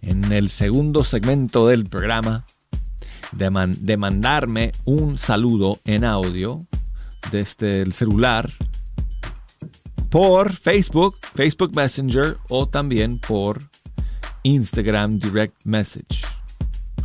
en 0.00 0.32
el 0.32 0.48
segundo 0.48 1.04
segmento 1.04 1.66
del 1.66 1.84
programa 1.84 2.46
de, 3.32 3.50
man- 3.50 3.76
de 3.78 3.98
mandarme 3.98 4.72
un 4.86 5.18
saludo 5.18 5.78
en 5.84 6.06
audio 6.06 6.64
desde 7.30 7.82
el 7.82 7.92
celular 7.92 8.50
por 10.08 10.54
Facebook, 10.54 11.16
Facebook 11.34 11.76
Messenger 11.76 12.38
o 12.48 12.66
también 12.66 13.18
por 13.18 13.60
Instagram 14.44 15.18
Direct 15.18 15.56
Message. 15.64 16.22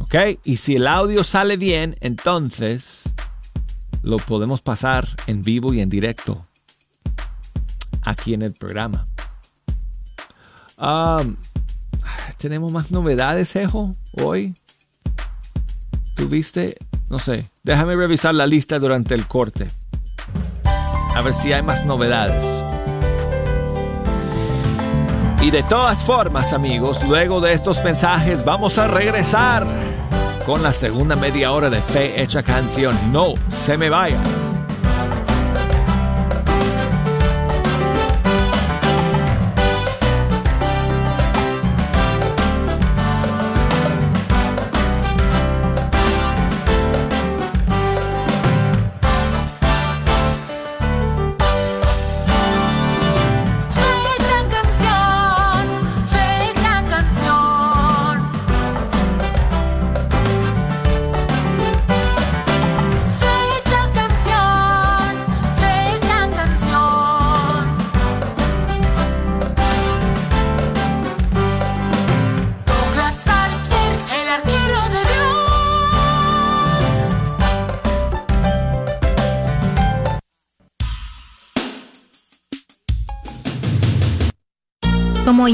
¿Ok? 0.06 0.40
Y 0.44 0.58
si 0.58 0.76
el 0.76 0.86
audio 0.86 1.24
sale 1.24 1.58
bien, 1.58 1.98
entonces 2.00 3.04
lo 4.04 4.18
podemos 4.18 4.62
pasar 4.62 5.08
en 5.26 5.42
vivo 5.42 5.74
y 5.74 5.82
en 5.82 5.90
directo 5.90 6.46
aquí 8.04 8.36
en 8.36 8.44
el 8.44 8.54
programa. 8.54 9.08
Um, 10.78 11.38
¿Tenemos 12.38 12.72
más 12.72 12.92
novedades, 12.92 13.56
Ejo, 13.56 13.96
hoy? 14.12 14.54
¿Tuviste? 16.16 16.78
No 17.10 17.18
sé. 17.18 17.48
Déjame 17.64 17.96
revisar 17.96 18.36
la 18.36 18.46
lista 18.46 18.78
durante 18.78 19.16
el 19.16 19.26
corte. 19.26 19.70
A 21.16 21.22
ver 21.22 21.34
si 21.34 21.52
hay 21.52 21.64
más 21.64 21.84
novedades. 21.84 22.46
Y 25.42 25.50
de 25.50 25.64
todas 25.64 26.04
formas, 26.04 26.54
amigos, 26.54 27.00
luego 27.08 27.42
de 27.42 27.54
estos 27.54 27.84
mensajes 27.84 28.46
vamos 28.46 28.78
a 28.78 28.88
regresar 28.88 29.85
con 30.46 30.62
la 30.62 30.72
segunda 30.72 31.16
media 31.16 31.52
hora 31.52 31.70
de 31.70 31.82
Fe 31.82 32.22
Hecha 32.22 32.44
Canción. 32.44 32.96
No 33.12 33.34
se 33.50 33.78
me 33.78 33.90
vaya. 33.90 34.45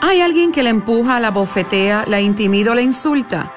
¿Hay 0.00 0.20
alguien 0.20 0.52
que 0.52 0.62
la 0.62 0.70
empuja, 0.70 1.18
la 1.18 1.32
bofetea, 1.32 2.04
la 2.06 2.20
intimida 2.20 2.70
o 2.70 2.76
la 2.76 2.82
insulta? 2.82 3.56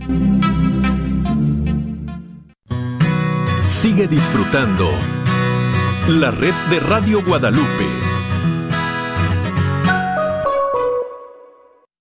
Sigue 3.67 4.07
disfrutando 4.07 4.89
la 6.07 6.31
red 6.31 6.53
de 6.69 6.79
Radio 6.79 7.21
Guadalupe. 7.25 7.85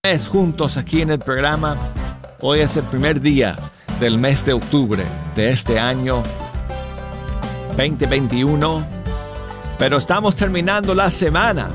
Es 0.02 0.28
juntos 0.28 0.76
aquí 0.76 1.02
en 1.02 1.10
el 1.10 1.18
programa. 1.18 1.76
Hoy 2.40 2.60
es 2.60 2.76
el 2.76 2.84
primer 2.84 3.20
día 3.20 3.56
del 4.00 4.18
mes 4.18 4.44
de 4.44 4.52
octubre 4.52 5.02
de 5.34 5.50
este 5.50 5.78
año 5.78 6.22
2021, 7.78 8.84
pero 9.78 9.98
estamos 9.98 10.34
terminando 10.34 10.96
la 10.96 11.12
semana 11.12 11.70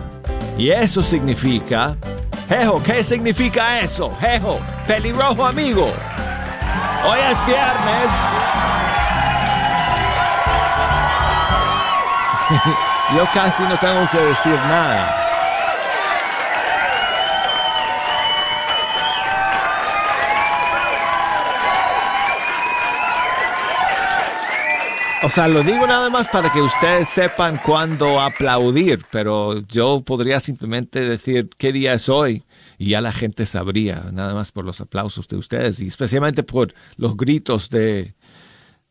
y 0.58 0.70
eso 0.70 1.02
significa, 1.02 1.96
Jejo, 2.50 2.84
¿qué 2.84 3.02
significa 3.06 3.80
eso? 3.80 4.14
Jejo, 4.20 4.60
pelirrojo 4.86 5.46
amigo. 5.46 5.90
Hoy 7.06 7.20
es 7.32 7.46
viernes. 7.46 8.12
Yo 13.16 13.26
casi 13.34 13.64
no 13.64 13.78
tengo 13.78 14.06
que 14.12 14.20
decir 14.20 14.56
nada. 14.68 15.23
O 25.24 25.30
sea, 25.30 25.48
lo 25.48 25.64
digo 25.64 25.88
nada 25.88 26.10
más 26.10 26.28
para 26.28 26.52
que 26.52 26.62
ustedes 26.62 27.08
sepan 27.08 27.58
cuándo 27.66 28.20
aplaudir, 28.20 29.06
pero 29.10 29.62
yo 29.62 30.02
podría 30.02 30.42
simplemente 30.42 31.00
decir 31.00 31.50
qué 31.58 31.72
día 31.72 31.94
es 31.94 32.10
hoy 32.10 32.44
y 32.78 32.90
ya 32.90 33.00
la 33.00 33.14
gente 33.14 33.46
sabría, 33.46 34.10
nada 34.12 34.34
más 34.34 34.52
por 34.52 34.66
los 34.66 34.82
aplausos 34.82 35.30
de 35.30 35.38
ustedes 35.38 35.80
y 35.80 35.88
especialmente 35.88 36.44
por 36.44 36.74
los 36.98 37.16
gritos 37.16 37.70
de, 37.70 38.16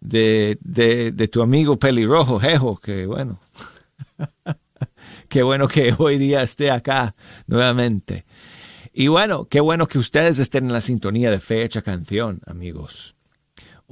de, 0.01 0.57
de, 0.63 1.29
tu 1.29 1.43
amigo 1.43 1.79
pelirrojo, 1.79 2.41
Jejo, 2.41 2.79
que 2.79 3.05
bueno, 3.05 3.39
qué 5.29 5.43
bueno 5.43 5.69
que 5.69 5.95
hoy 5.99 6.17
día 6.17 6.43
esté 6.43 6.71
acá 6.71 7.15
nuevamente. 7.47 8.25
Y 8.95 9.09
bueno, 9.09 9.49
qué 9.51 9.61
bueno 9.61 9.87
que 9.87 9.99
ustedes 9.99 10.39
estén 10.39 10.65
en 10.65 10.73
la 10.73 10.81
sintonía 10.81 11.31
de 11.31 11.41
Fecha 11.41 11.83
Canción, 11.83 12.41
amigos. 12.47 13.17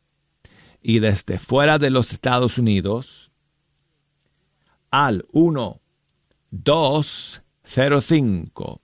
Y 0.81 0.97
desde 0.97 1.37
fuera 1.37 1.77
de 1.77 1.91
los 1.91 2.11
Estados 2.11 2.57
Unidos 2.57 3.29
al 4.89 5.27
1 5.31 5.79
205 6.49 8.81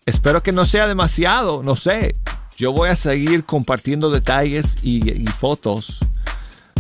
espero 0.05 0.41
que 0.41 0.53
no 0.53 0.65
sea 0.65 0.87
demasiado, 0.87 1.65
no 1.65 1.75
sé. 1.75 2.15
Yo 2.57 2.73
voy 2.73 2.91
a 2.91 2.97
seguir 2.97 3.45
compartiendo 3.45 4.09
detalles 4.11 4.77
y 4.83 5.27
fotos 5.39 5.99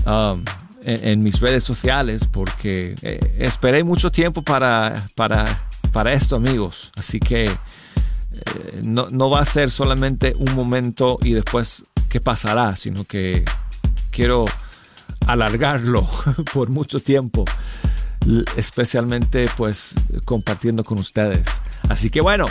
um, 0.07 0.45
en, 0.83 1.23
mis 1.23 1.41
redes 1.41 1.65
sociales 1.65 2.23
porque 2.31 2.95
eh, 3.03 3.37
esperé 3.39 3.85
mucho 3.85 4.11
tiempo 4.11 4.43
para, 4.43 5.09
para, 5.15 5.69
para 5.93 6.13
esto, 6.13 6.37
amigos. 6.37 6.93
Así 6.97 7.21
que 7.21 7.47
eh, 7.47 7.51
no, 8.83 9.09
no 9.11 9.29
va 9.29 9.41
a 9.41 9.45
ser 9.45 9.71
solamente 9.71 10.35
un 10.39 10.55
momento 10.55 11.19
y 11.23 11.33
después 11.33 11.85
qué 12.09 12.21
pasará, 12.21 12.77
sino 12.77 13.05
que 13.05 13.45
quiero 14.11 14.47
alargarlo 15.27 16.09
por 16.55 16.71
mucho 16.71 17.01
tiempo 17.01 17.45
especialmente 18.57 19.49
pues 19.57 19.95
compartiendo 20.25 20.85
con 20.85 20.99
ustedes. 20.99 21.47
Así 21.89 22.11
que 22.11 22.21
bueno, 22.21 22.47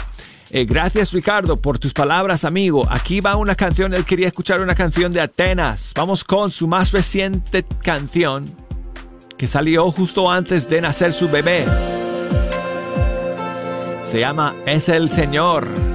eh, 0.57 0.65
gracias 0.65 1.11
Ricardo 1.11 1.57
por 1.57 1.79
tus 1.79 1.93
palabras, 1.93 2.45
amigo. 2.45 2.87
Aquí 2.89 3.19
va 3.19 3.35
una 3.35 3.55
canción, 3.55 3.93
él 3.93 4.05
quería 4.05 4.27
escuchar 4.27 4.61
una 4.61 4.73
canción 4.73 5.11
de 5.11 5.19
Atenas. 5.19 5.91
Vamos 5.95 6.23
con 6.23 6.49
su 6.49 6.65
más 6.65 6.93
reciente 6.93 7.65
canción 7.83 8.45
que 9.37 9.47
salió 9.47 9.91
justo 9.91 10.31
antes 10.31 10.69
de 10.69 10.79
nacer 10.79 11.11
su 11.11 11.27
bebé. 11.27 11.65
Se 14.01 14.19
llama 14.19 14.55
Es 14.65 14.87
el 14.87 15.09
Señor. 15.09 15.94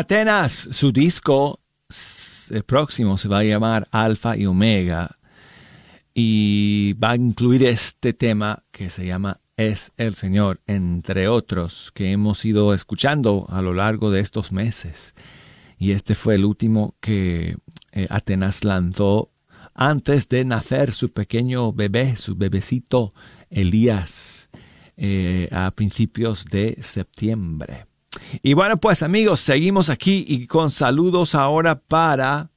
Atenas, 0.00 0.66
su 0.70 0.92
disco 0.92 1.60
próximo 2.64 3.18
se 3.18 3.28
va 3.28 3.40
a 3.40 3.44
llamar 3.44 3.86
Alfa 3.90 4.34
y 4.34 4.46
Omega 4.46 5.18
y 6.14 6.94
va 6.94 7.10
a 7.10 7.16
incluir 7.16 7.64
este 7.64 8.14
tema 8.14 8.64
que 8.70 8.88
se 8.88 9.04
llama 9.04 9.42
Es 9.58 9.92
el 9.98 10.14
Señor, 10.14 10.62
entre 10.66 11.28
otros 11.28 11.92
que 11.92 12.12
hemos 12.12 12.46
ido 12.46 12.72
escuchando 12.72 13.44
a 13.50 13.60
lo 13.60 13.74
largo 13.74 14.10
de 14.10 14.20
estos 14.20 14.52
meses. 14.52 15.14
Y 15.76 15.90
este 15.90 16.14
fue 16.14 16.36
el 16.36 16.46
último 16.46 16.94
que 17.00 17.58
eh, 17.92 18.06
Atenas 18.08 18.64
lanzó 18.64 19.30
antes 19.74 20.30
de 20.30 20.46
nacer 20.46 20.94
su 20.94 21.12
pequeño 21.12 21.74
bebé, 21.74 22.16
su 22.16 22.36
bebecito 22.36 23.12
Elías, 23.50 24.48
eh, 24.96 25.50
a 25.52 25.70
principios 25.72 26.46
de 26.46 26.78
septiembre. 26.80 27.89
Y 28.42 28.54
bueno, 28.54 28.78
pues 28.78 29.02
amigos, 29.02 29.40
seguimos 29.40 29.90
aquí 29.90 30.24
y 30.26 30.46
con 30.46 30.70
saludos 30.70 31.34
ahora 31.34 31.80
para 31.80 32.50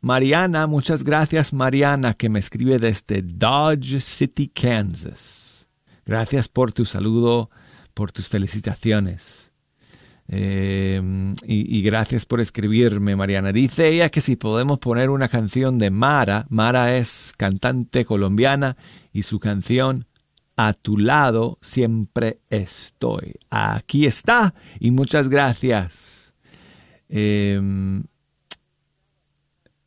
Mariana. 0.00 0.66
Muchas 0.66 1.02
gracias 1.02 1.52
Mariana 1.52 2.14
que 2.14 2.28
me 2.28 2.38
escribe 2.38 2.78
desde 2.78 3.22
Dodge 3.22 4.00
City, 4.00 4.48
Kansas. 4.48 5.68
Gracias 6.04 6.48
por 6.48 6.72
tu 6.72 6.84
saludo, 6.84 7.50
por 7.94 8.12
tus 8.12 8.28
felicitaciones. 8.28 9.50
Y, 10.28 10.98
y 11.46 11.82
gracias 11.82 12.26
por 12.26 12.40
escribirme, 12.40 13.14
Mariana. 13.14 13.52
Dice 13.52 13.88
ella 13.88 14.08
que 14.10 14.20
si 14.20 14.36
podemos 14.36 14.78
poner 14.78 15.10
una 15.10 15.28
canción 15.28 15.78
de 15.78 15.90
Mara. 15.90 16.46
Mara 16.48 16.96
es 16.96 17.32
cantante 17.36 18.04
colombiana 18.04 18.76
y 19.12 19.22
su 19.22 19.38
canción 19.38 20.06
A 20.56 20.72
tu 20.72 20.96
lado 20.96 21.58
siempre 21.60 22.40
estoy. 22.48 23.34
Aquí 23.50 24.06
está 24.06 24.54
y 24.80 24.90
muchas 24.90 25.28
gracias. 25.28 26.34
Eh, 27.08 27.60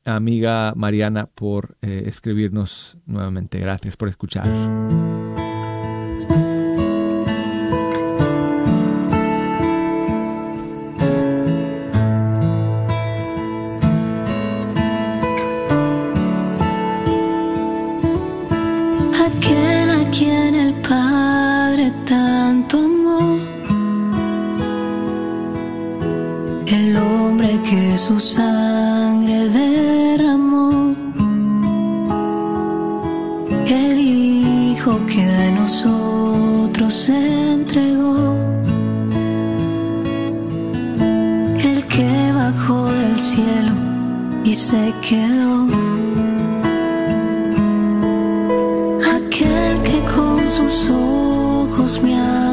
amiga 0.05 0.73
Mariana 0.75 1.25
por 1.27 1.77
eh, 1.81 2.03
escribirnos 2.05 2.97
nuevamente. 3.05 3.59
Gracias 3.59 3.97
por 3.97 4.09
escuchar. 4.09 4.47
Que 27.69 27.97
su 27.99 28.19
sangre 28.19 29.47
derramó, 29.49 30.95
el 33.67 33.99
Hijo 33.99 34.99
que 35.05 35.23
a 35.23 35.51
nosotros 35.51 37.09
entregó, 37.09 38.35
el 41.69 41.85
que 41.85 42.31
bajó 42.33 42.87
del 42.87 43.19
cielo 43.19 43.73
y 44.43 44.53
se 44.53 44.91
quedó. 45.07 45.67
Aquel 49.15 49.73
que 49.83 49.99
con 50.15 50.39
sus 50.49 50.89
ojos 50.89 52.01
me 52.01 52.19
abrazó 52.19 52.48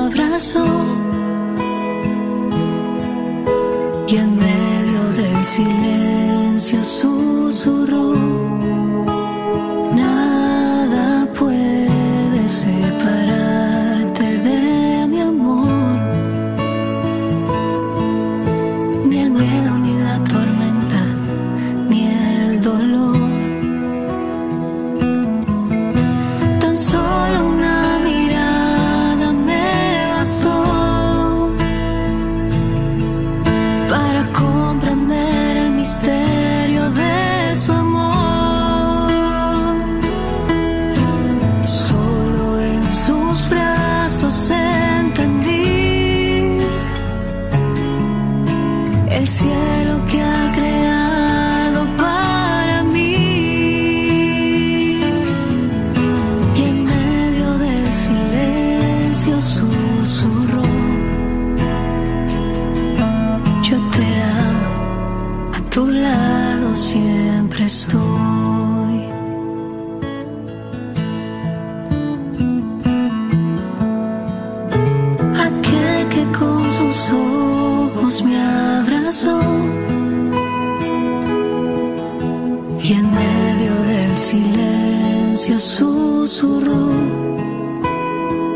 y 82.88 82.92
en 82.92 83.10
medio 83.10 83.74
del 83.82 84.16
silencio 84.16 85.58
susurró, 85.58 86.92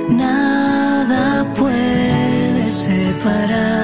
nada 0.09 1.53
puede 1.55 2.70
separarte 2.70 3.80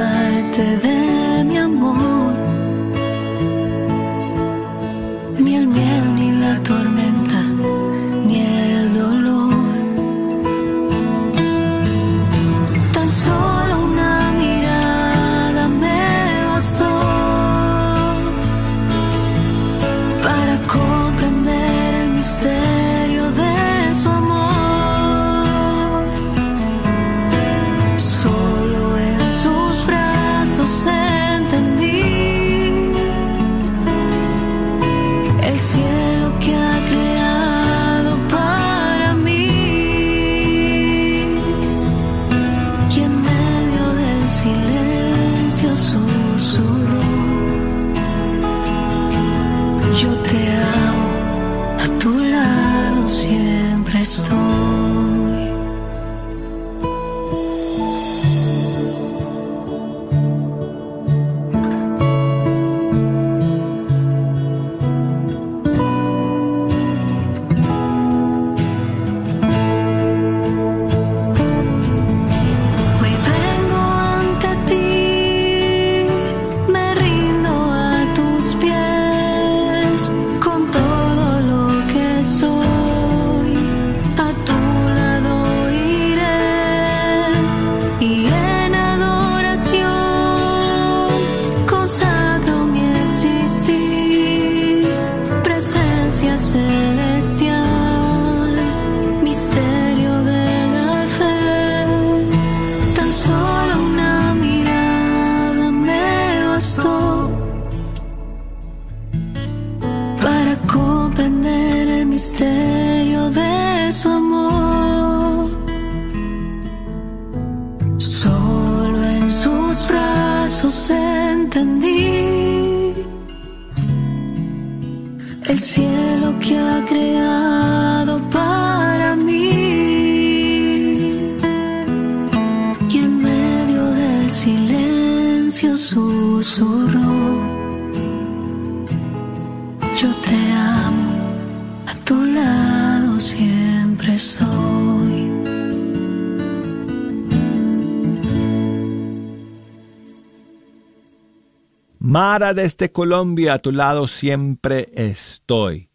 Desde 152.38 152.92
Colombia, 152.92 153.54
a 153.54 153.58
tu 153.60 153.72
lado 153.72 154.06
siempre 154.06 154.90
estoy. 154.94 155.88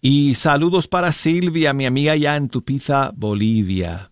Y 0.00 0.34
saludos 0.34 0.88
para 0.88 1.12
Silvia, 1.12 1.74
mi 1.74 1.84
amiga 1.84 2.16
ya 2.16 2.36
en 2.36 2.48
Tupiza, 2.48 3.12
Bolivia, 3.14 4.10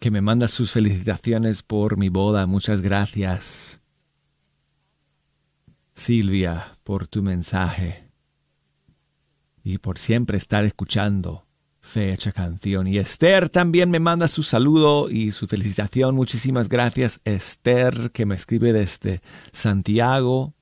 que 0.00 0.10
me 0.10 0.20
manda 0.20 0.48
sus 0.48 0.72
felicitaciones 0.72 1.62
por 1.62 1.96
mi 1.96 2.08
boda. 2.08 2.46
Muchas 2.46 2.80
gracias. 2.80 3.80
Silvia, 5.94 6.76
por 6.82 7.06
tu 7.06 7.22
mensaje 7.22 8.10
y 9.62 9.78
por 9.78 9.96
siempre 9.96 10.38
estar 10.38 10.64
escuchando 10.64 11.46
Fe 11.90 12.12
Hecha 12.12 12.30
Canción. 12.30 12.86
Y 12.86 12.98
Esther 12.98 13.48
también 13.48 13.90
me 13.90 13.98
manda 13.98 14.28
su 14.28 14.44
saludo 14.44 15.10
y 15.10 15.32
su 15.32 15.48
felicitación. 15.48 16.14
Muchísimas 16.14 16.68
gracias, 16.68 17.20
Esther, 17.24 18.12
que 18.12 18.26
me 18.26 18.36
escribe 18.36 18.72
desde 18.72 19.22
Santiago. 19.50 20.54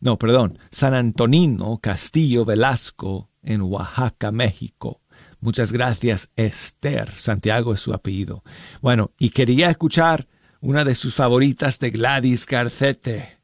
No, 0.00 0.18
perdón, 0.18 0.58
San 0.70 0.94
Antonino 0.94 1.78
Castillo 1.82 2.44
Velasco, 2.44 3.30
en 3.42 3.62
Oaxaca, 3.62 4.30
México. 4.30 5.00
Muchas 5.40 5.72
gracias, 5.72 6.28
Esther. 6.36 7.14
Santiago 7.16 7.72
es 7.72 7.80
su 7.80 7.94
apellido. 7.94 8.44
Bueno, 8.82 9.12
y 9.18 9.30
quería 9.30 9.70
escuchar 9.70 10.28
una 10.60 10.84
de 10.84 10.94
sus 10.94 11.14
favoritas 11.14 11.78
de 11.78 11.90
Gladys 11.90 12.44
Garcete. 12.44 13.38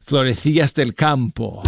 Florecillas 0.00 0.74
del 0.74 0.94
campo. 0.94 1.62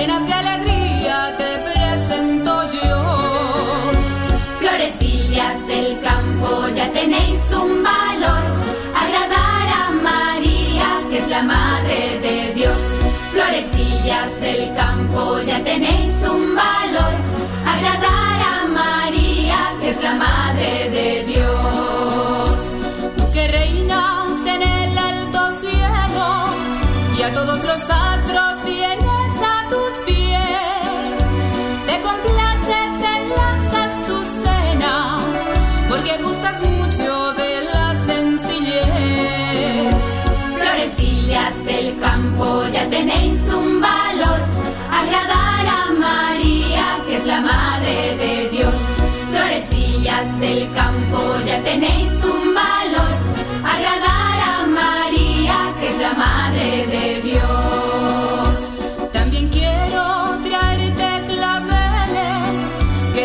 Llenas 0.00 0.26
de 0.26 0.32
alegría, 0.32 1.36
te 1.36 1.58
presento 1.68 2.52
yo. 2.72 3.92
Florecillas 4.58 5.66
del 5.66 6.00
campo, 6.00 6.68
ya 6.74 6.90
tenéis 6.92 7.40
un 7.62 7.82
valor. 7.82 8.42
Agradar 9.04 9.66
a 9.80 9.90
María, 10.10 10.88
que 11.10 11.18
es 11.18 11.28
la 11.28 11.42
madre 11.42 12.18
de 12.26 12.54
Dios. 12.54 12.78
Florecillas 13.32 14.30
del 14.40 14.74
campo, 14.74 15.38
ya 15.46 15.62
tenéis 15.62 16.14
un 16.34 16.56
valor. 16.64 17.14
Agradar 17.74 18.38
a 18.54 18.56
María, 18.82 19.58
que 19.80 19.90
es 19.90 20.02
la 20.02 20.14
madre 20.14 20.88
de 20.96 21.24
Dios. 21.24 22.56
Tú 23.18 23.32
que 23.34 23.48
reinas 23.48 24.46
en 24.46 24.62
el 24.62 24.80
a 27.22 27.32
todos 27.34 27.62
los 27.64 27.90
astros 27.90 28.64
tienes. 28.64 29.29
Te 31.90 32.00
complaces 32.02 32.92
en 33.14 33.22
las 33.40 33.62
azucenas, 33.86 35.24
porque 35.88 36.22
gustas 36.22 36.62
mucho 36.62 37.32
de 37.32 37.64
la 37.64 37.96
sencillez. 38.06 39.96
Florecillas 40.56 41.64
del 41.64 41.98
campo, 41.98 42.62
ya 42.72 42.88
tenéis 42.88 43.40
un 43.52 43.80
valor. 43.80 44.38
Agradar 45.00 45.66
a 45.66 45.92
María, 45.98 46.84
que 47.08 47.16
es 47.16 47.26
la 47.26 47.40
madre 47.40 48.16
de 48.18 48.50
Dios. 48.50 48.74
Florecillas 49.32 50.38
del 50.38 50.72
campo, 50.72 51.18
ya 51.44 51.60
tenéis 51.62 52.12
un 52.22 52.54
valor. 52.54 53.12
Agradar 53.64 54.38
a 54.52 54.66
María, 54.80 55.56
que 55.80 55.88
es 55.88 55.98
la 55.98 56.14
madre 56.14 56.86
de 56.86 57.20
Dios. 57.22 59.10
También 59.12 59.48
quiero 59.48 60.09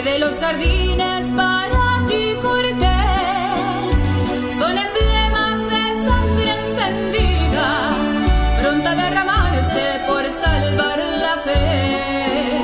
de 0.06 0.20
los 0.20 0.40
jardines 0.40 1.26
para 1.36 2.06
ti 2.08 2.36
corté. 2.40 3.02
Son 4.60 4.78
emblemas 4.78 5.60
de 5.74 5.84
sangre 6.06 6.50
encendida, 6.60 7.70
pronta 8.62 8.92
a 8.92 8.96
derramarse 8.96 9.86
por 10.08 10.24
salvar 10.32 11.00
la 11.26 11.36
fe. 11.46 12.62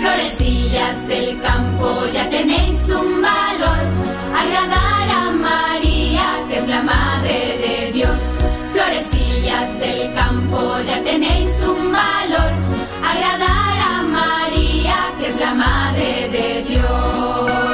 Florecillas 0.00 1.06
del 1.06 1.40
campo, 1.40 1.88
ya 2.12 2.28
tenéis 2.28 2.80
un 2.88 3.22
valor. 3.22 3.82
Agradar 4.42 5.08
a 5.20 5.30
María, 5.30 6.26
que 6.48 6.56
es 6.58 6.66
la 6.66 6.82
madre 6.82 7.38
de 7.64 7.92
Dios. 7.92 8.18
Florecillas 8.72 9.78
del 9.78 10.12
campo, 10.14 10.58
ya 10.88 10.98
tenéis 11.04 11.50
un 11.72 11.92
valor. 11.92 12.50
Agradar 13.12 13.63
que 15.18 15.28
es 15.28 15.40
la 15.40 15.54
madre 15.54 16.28
de 16.28 16.62
Dios. 16.62 17.73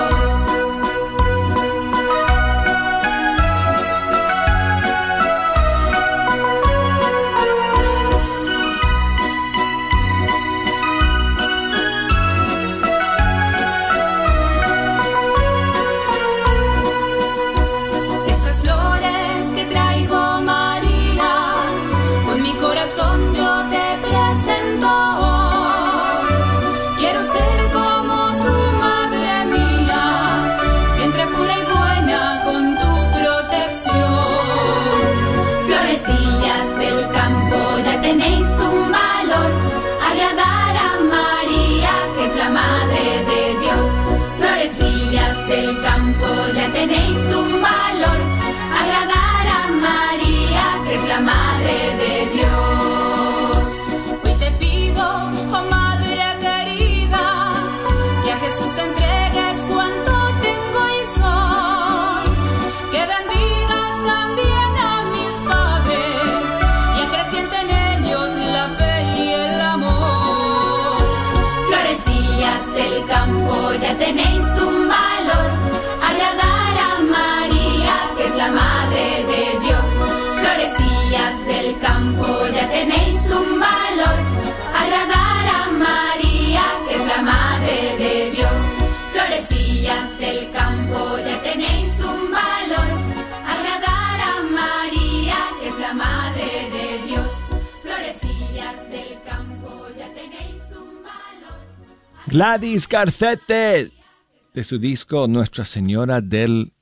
De 104.54 104.64
su 104.64 104.80
disco 104.80 105.28
Nuestra 105.28 105.64
Señora 105.64 106.20
del, 106.20 106.72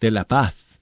de 0.00 0.10
la 0.10 0.24
Paz 0.24 0.80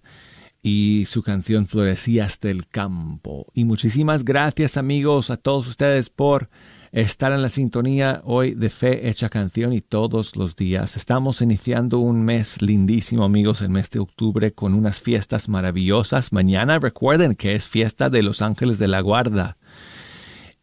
y 0.62 1.04
su 1.04 1.22
canción 1.22 1.66
Florecías 1.66 2.40
del 2.40 2.66
Campo. 2.66 3.46
Y 3.52 3.64
muchísimas 3.64 4.24
gracias 4.24 4.78
amigos 4.78 5.28
a 5.28 5.36
todos 5.36 5.68
ustedes 5.68 6.08
por 6.08 6.48
estar 6.90 7.32
en 7.32 7.42
la 7.42 7.50
sintonía 7.50 8.22
hoy 8.24 8.54
de 8.54 8.70
Fe 8.70 9.10
Hecha 9.10 9.28
Canción 9.28 9.74
y 9.74 9.82
todos 9.82 10.34
los 10.36 10.56
días. 10.56 10.96
Estamos 10.96 11.42
iniciando 11.42 11.98
un 11.98 12.24
mes 12.24 12.62
lindísimo 12.62 13.24
amigos, 13.24 13.60
el 13.60 13.68
mes 13.68 13.90
de 13.90 13.98
octubre 14.00 14.52
con 14.52 14.72
unas 14.72 15.00
fiestas 15.00 15.50
maravillosas. 15.50 16.32
Mañana 16.32 16.78
recuerden 16.78 17.34
que 17.34 17.54
es 17.54 17.68
fiesta 17.68 18.08
de 18.08 18.22
los 18.22 18.40
ángeles 18.40 18.78
de 18.78 18.88
la 18.88 19.00
guarda. 19.00 19.58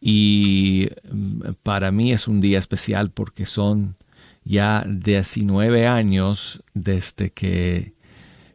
Y 0.00 0.88
mm, 1.10 1.52
para 1.62 1.90
mí 1.92 2.12
es 2.12 2.28
un 2.28 2.40
día 2.40 2.58
especial 2.58 3.10
porque 3.10 3.46
son 3.46 3.96
ya 4.44 4.84
19 4.88 5.86
años 5.86 6.62
desde 6.74 7.30
que 7.30 7.94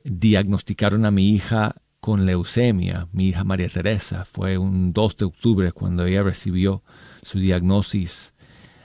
diagnosticaron 0.04 1.06
a 1.06 1.12
mi 1.12 1.30
hija 1.30 1.76
con 2.00 2.26
leucemia, 2.26 3.08
mi 3.12 3.30
hija 3.30 3.44
María 3.44 3.70
Teresa. 3.70 4.26
Fue 4.26 4.58
un 4.58 4.92
2 4.92 5.18
de 5.18 5.26
octubre 5.26 5.72
cuando 5.72 6.06
ella 6.06 6.24
recibió 6.24 6.84
su 7.22 7.40
diagnosis 7.40 8.34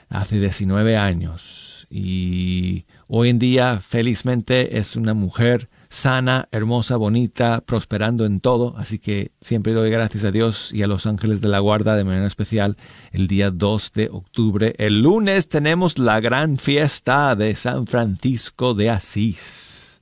hace 0.07 0.39
19 0.39 0.97
años. 0.97 1.87
Y 1.89 2.85
hoy 3.07 3.29
en 3.29 3.39
día, 3.39 3.81
felizmente, 3.81 4.77
es 4.77 4.95
una 4.95 5.13
mujer 5.13 5.69
sana, 5.89 6.47
hermosa, 6.51 6.95
bonita, 6.97 7.61
prosperando 7.65 8.25
en 8.25 8.39
todo. 8.39 8.75
Así 8.77 8.99
que 8.99 9.31
siempre 9.41 9.73
doy 9.73 9.89
gracias 9.89 10.23
a 10.23 10.31
Dios 10.31 10.71
y 10.71 10.83
a 10.83 10.87
los 10.87 11.05
ángeles 11.07 11.41
de 11.41 11.49
la 11.49 11.59
guarda 11.59 11.95
de 11.95 12.03
manera 12.03 12.27
especial 12.27 12.77
el 13.11 13.27
día 13.27 13.51
2 13.51 13.93
de 13.93 14.09
octubre. 14.11 14.75
El 14.77 15.01
lunes 15.01 15.49
tenemos 15.49 15.97
la 15.97 16.19
gran 16.19 16.57
fiesta 16.57 17.35
de 17.35 17.55
San 17.55 17.87
Francisco 17.87 18.75
de 18.75 18.91
Asís. 18.91 20.01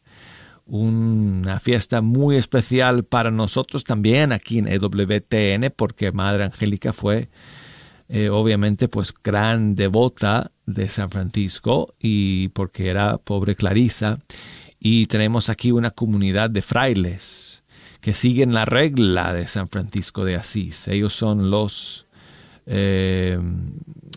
Una 0.66 1.62
fiesta 1.62 2.02
muy 2.02 2.36
especial 2.36 3.06
para 3.06 3.32
nosotros 3.32 3.86
también 3.86 4.34
aquí 4.34 4.58
en 4.58 4.68
EWTN 4.68 5.74
porque 5.74 6.12
Madre 6.12 6.44
Angélica 6.44 6.92
fue 6.92 7.30
eh, 8.10 8.30
obviamente 8.30 8.90
pues 8.90 9.14
gran 9.24 9.76
devota 9.76 10.52
de 10.66 10.90
San 10.90 11.10
Francisco 11.10 11.96
y 12.00 12.50
porque 12.50 12.90
era 12.90 13.18
pobre 13.18 13.56
Clarisa 13.56 14.20
y 14.80 15.08
tenemos 15.08 15.50
aquí 15.50 15.72
una 15.72 15.92
comunidad 15.92 16.50
de 16.50 16.62
frailes 16.62 17.64
que 18.02 18.14
siguen 18.14 18.54
la 18.54 18.66
regla 18.66 19.34
de 19.34 19.48
San 19.48 19.70
Francisco 19.70 20.24
de 20.24 20.36
Asís. 20.36 20.88
Ellos 20.88 21.14
son 21.14 21.50
los 21.50 22.08
eh, 22.66 23.40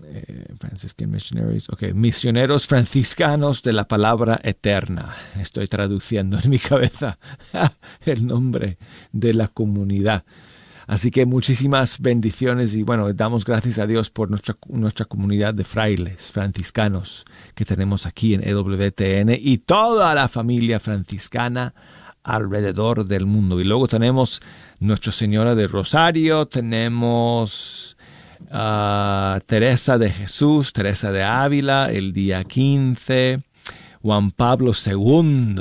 eh, 0.05 0.45
Franciscan 0.59 1.11
Missionaries, 1.11 1.69
okay, 1.71 1.93
misioneros 1.95 2.67
franciscanos 2.67 3.63
de 3.63 3.73
la 3.73 3.87
palabra 3.89 4.41
eterna. 4.43 5.15
Estoy 5.39 5.69
traduciendo 5.69 6.39
en 6.43 6.51
mi 6.51 6.59
cabeza 6.59 7.19
el 8.05 8.27
nombre 8.27 8.77
de 9.13 9.35
la 9.35 9.49
comunidad. 9.49 10.25
Así 10.91 11.13
que 11.13 11.25
muchísimas 11.25 12.01
bendiciones 12.01 12.75
y 12.75 12.83
bueno, 12.83 13.13
damos 13.13 13.45
gracias 13.45 13.79
a 13.79 13.87
Dios 13.87 14.11
por 14.11 14.29
nuestra, 14.29 14.57
nuestra 14.71 15.05
comunidad 15.05 15.55
de 15.55 15.63
frailes 15.63 16.33
franciscanos 16.33 17.25
que 17.55 17.65
tenemos 17.65 18.07
aquí 18.07 18.35
en 18.35 18.43
EWTN 18.43 19.39
y 19.39 19.59
toda 19.59 20.13
la 20.17 20.27
familia 20.27 20.81
franciscana 20.81 21.75
alrededor 22.25 23.07
del 23.07 23.25
mundo. 23.25 23.61
Y 23.61 23.65
luego 23.65 23.87
tenemos 23.87 24.43
Nuestra 24.81 25.13
Señora 25.13 25.55
de 25.55 25.69
Rosario, 25.69 26.49
tenemos 26.49 27.97
uh, 28.51 29.39
Teresa 29.47 29.97
de 29.97 30.11
Jesús, 30.11 30.73
Teresa 30.73 31.13
de 31.13 31.23
Ávila, 31.23 31.93
el 31.93 32.13
día 32.13 32.43
15, 32.43 33.45
Juan 34.03 34.33
Pablo 34.33 34.73
II, 34.75 35.55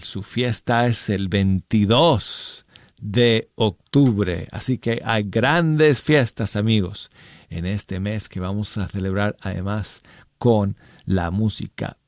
su 0.00 0.22
fiesta 0.22 0.86
es 0.86 1.10
el 1.10 1.28
22 1.28 2.63
de 3.04 3.50
octubre. 3.54 4.48
Así 4.50 4.78
que 4.78 5.02
hay 5.04 5.24
grandes 5.24 6.00
fiestas, 6.00 6.56
amigos, 6.56 7.10
en 7.50 7.66
este 7.66 8.00
mes 8.00 8.30
que 8.30 8.40
vamos 8.40 8.78
a 8.78 8.88
celebrar 8.88 9.36
además 9.40 10.02
con 10.38 10.76
la 11.04 11.30
música 11.30 11.98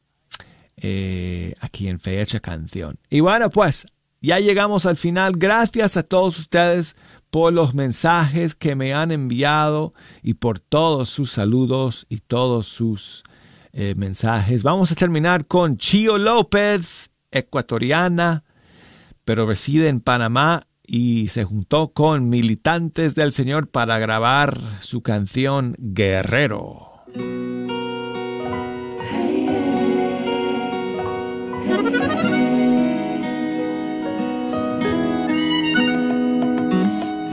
eh, 0.79 1.55
aquí 1.61 1.89
en 1.89 2.01
Fecha 2.01 2.41
Canción. 2.41 2.99
Y 3.11 3.21
bueno, 3.21 3.51
pues 3.51 3.87
ya 4.23 4.41
llegamos 4.41 4.87
al 4.87 4.97
final. 4.97 5.35
Gracias 5.37 5.99
a 5.99 6.03
todos 6.03 6.39
ustedes 6.39 6.97
por 7.31 7.53
los 7.53 7.75
mensajes 7.75 8.55
que 8.55 8.75
me 8.75 8.95
han 8.95 9.13
enviado 9.13 9.93
y 10.23 10.35
por 10.35 10.61
todos 10.61 11.11
sus 11.11 11.31
saludos 11.31 12.07
y 12.09 12.21
todos 12.21 12.69
sus 12.69 13.23
eh, 13.75 13.95
mensajes. 13.99 14.63
Vamos 14.63 14.93
a 14.93 14.95
terminar 14.95 15.45
con 15.45 15.77
Chio 15.77 16.17
López, 16.17 17.11
ecuatoriana, 17.31 18.45
pero 19.27 19.45
reside 19.45 19.89
en 19.89 20.01
Panamá 20.01 20.67
y 20.87 21.29
se 21.29 21.45
juntó 21.45 21.93
con 21.93 22.29
militantes 22.29 23.15
del 23.15 23.33
Señor 23.33 23.69
para 23.69 23.99
grabar 23.99 24.59
su 24.81 25.03
canción 25.03 25.75
Guerrero. 25.79 26.93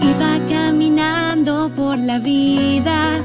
Iba 0.02 0.40
caminando 0.50 1.70
por 1.76 1.98
la 2.00 2.20
vida, 2.20 3.22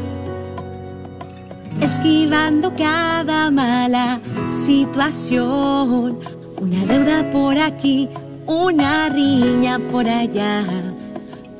esquivando 1.80 2.74
cada 2.76 3.50
mala 3.50 4.20
situación. 4.48 6.18
Una 6.56 6.84
deuda 6.86 7.30
por 7.30 7.56
aquí, 7.56 8.08
una 8.48 9.10
riña 9.10 9.78
por 9.78 10.08
allá. 10.08 10.64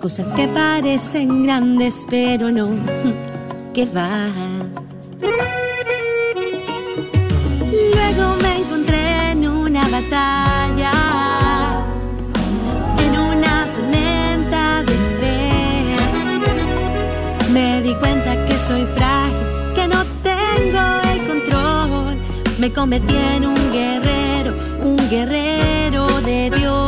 Cosas 0.00 0.32
que 0.32 0.48
parecen 0.48 1.42
grandes, 1.44 2.06
pero 2.08 2.50
no, 2.50 2.70
que 3.74 3.84
va. 3.84 4.30
Luego 7.94 8.36
me 8.42 8.58
encontré 8.60 9.32
en 9.32 9.46
una 9.46 9.86
batalla, 9.88 10.92
en 13.04 13.18
una 13.18 13.66
tormenta 13.74 14.82
de 14.84 14.96
fe. 15.20 15.52
Me 17.52 17.82
di 17.82 17.94
cuenta 17.96 18.46
que 18.46 18.58
soy 18.60 18.86
frágil, 18.96 19.46
que 19.74 19.88
no 19.88 20.04
tengo 20.22 20.84
el 21.12 21.18
control. 21.28 22.16
Me 22.58 22.72
convertí 22.72 23.14
en 23.36 23.46
un 23.46 23.72
guerrero, 23.72 24.54
un 24.82 24.96
guerrero 25.10 25.77
de 26.28 26.50
Dios. 26.50 26.87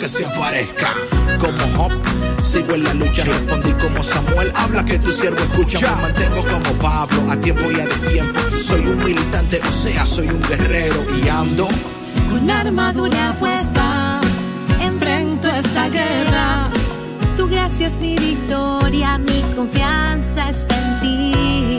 Que 0.00 0.08
se 0.08 0.24
aparezca. 0.24 0.94
Como 1.38 1.58
Job, 1.76 1.92
sigo 2.42 2.74
en 2.74 2.84
la 2.84 2.94
lucha, 2.94 3.22
respondí 3.22 3.72
como 3.74 4.02
Samuel. 4.02 4.50
Habla 4.56 4.84
que 4.84 4.98
tu 4.98 5.10
siervo 5.12 5.38
escucha, 5.38 5.94
me 5.96 6.02
mantengo 6.02 6.42
como 6.44 6.72
Pablo, 6.80 7.30
a 7.30 7.36
tiempo 7.36 7.70
y 7.70 7.80
a 7.80 7.86
destiempo. 7.86 8.40
Soy 8.58 8.86
un 8.86 8.98
militante, 9.04 9.60
o 9.60 9.72
sea, 9.72 10.06
soy 10.06 10.28
un 10.28 10.42
guerrero 10.42 11.04
y 11.22 11.28
ando. 11.28 11.68
Con 12.30 12.50
armadura 12.50 13.36
puesta, 13.38 14.20
enfrento 14.80 15.48
esta 15.48 15.88
guerra. 15.90 16.70
Tu 17.36 17.46
gracia 17.48 17.88
es 17.88 18.00
mi 18.00 18.16
victoria, 18.16 19.18
mi 19.18 19.42
confianza 19.54 20.48
está 20.48 20.76
en 20.78 21.00
ti. 21.00 21.78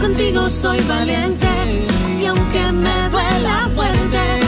Contigo 0.00 0.48
soy 0.50 0.80
valiente 0.82 1.48
y 2.20 2.26
aunque 2.26 2.72
me 2.72 3.08
duela 3.10 3.68
fuerte, 3.74 4.45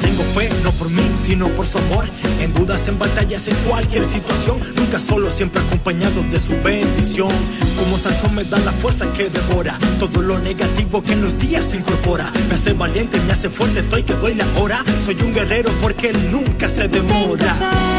Tengo 0.00 0.22
fe, 0.34 0.50
no 0.64 0.72
por 0.72 0.90
mí, 0.90 1.02
sino 1.14 1.48
por 1.50 1.66
su 1.66 1.78
amor. 1.78 2.04
En 2.40 2.52
dudas, 2.52 2.88
en 2.88 2.98
batallas, 2.98 3.46
en 3.48 3.54
cualquier 3.68 4.04
situación. 4.04 4.58
Nunca 4.74 4.98
solo, 4.98 5.30
siempre 5.30 5.60
acompañado 5.60 6.22
de 6.24 6.38
su 6.40 6.52
bendición. 6.62 7.30
Como 7.78 7.98
Sansón 7.98 8.34
me 8.34 8.44
da 8.44 8.58
la 8.58 8.72
fuerza 8.72 9.06
que 9.12 9.28
devora. 9.28 9.78
Todo 9.98 10.22
lo 10.22 10.38
negativo 10.38 11.02
que 11.02 11.12
en 11.12 11.22
los 11.22 11.38
días 11.38 11.66
se 11.66 11.76
incorpora. 11.76 12.32
Me 12.48 12.54
hace 12.54 12.72
valiente, 12.72 13.20
me 13.26 13.32
hace 13.32 13.50
fuerte, 13.50 13.80
estoy 13.80 14.02
que 14.02 14.14
doy 14.14 14.34
la 14.34 14.46
hora. 14.58 14.84
Soy 15.04 15.16
un 15.22 15.32
guerrero 15.34 15.70
porque 15.80 16.08
él 16.08 16.32
nunca 16.32 16.68
se 16.68 16.88
demora. 16.88 17.89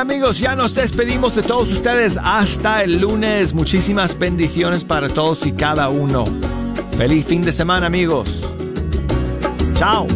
Amigos, 0.00 0.38
ya 0.38 0.54
nos 0.54 0.74
despedimos 0.74 1.34
de 1.34 1.42
todos 1.42 1.72
ustedes 1.72 2.18
hasta 2.22 2.84
el 2.84 3.00
lunes. 3.00 3.52
Muchísimas 3.52 4.18
bendiciones 4.18 4.84
para 4.84 5.08
todos 5.08 5.44
y 5.46 5.52
cada 5.52 5.88
uno. 5.88 6.24
Feliz 6.96 7.26
fin 7.26 7.42
de 7.42 7.52
semana 7.52 7.86
amigos. 7.86 8.48
Chao. 9.74 10.06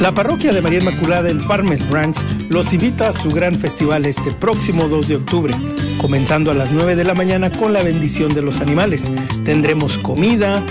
La 0.00 0.14
parroquia 0.14 0.50
de 0.54 0.62
María 0.62 0.78
Inmaculada 0.78 1.28
en 1.28 1.40
Farmers 1.40 1.86
Branch 1.90 2.16
los 2.48 2.72
invita 2.72 3.10
a 3.10 3.12
su 3.12 3.28
gran 3.28 3.56
festival 3.56 4.06
este 4.06 4.30
próximo 4.32 4.88
2 4.88 5.08
de 5.08 5.16
octubre, 5.16 5.54
comenzando 6.00 6.50
a 6.50 6.54
las 6.54 6.72
9 6.72 6.96
de 6.96 7.04
la 7.04 7.12
mañana 7.12 7.52
con 7.52 7.74
la 7.74 7.82
bendición 7.82 8.32
de 8.32 8.40
los 8.40 8.62
animales. 8.62 9.10
Tendremos 9.44 9.98
comida, 9.98 10.64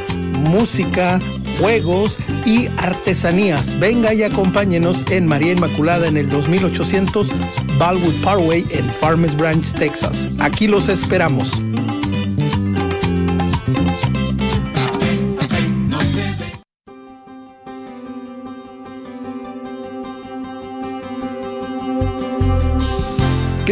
música, 0.49 1.21
juegos 1.59 2.17
y 2.43 2.69
artesanías. 2.77 3.80
Venga 3.80 4.15
y 4.15 4.23
acompáñenos 4.23 5.05
en 5.11 5.27
María 5.27 5.53
Inmaculada 5.53 6.07
en 6.07 6.17
el 6.17 6.27
2800 6.27 7.27
Baldwood 7.77 8.15
Parkway 8.23 8.65
en 8.71 8.86
Farmers 8.86 9.38
Branch, 9.38 9.73
Texas. 9.73 10.27
Aquí 10.39 10.67
los 10.67 10.89
esperamos. 10.89 11.61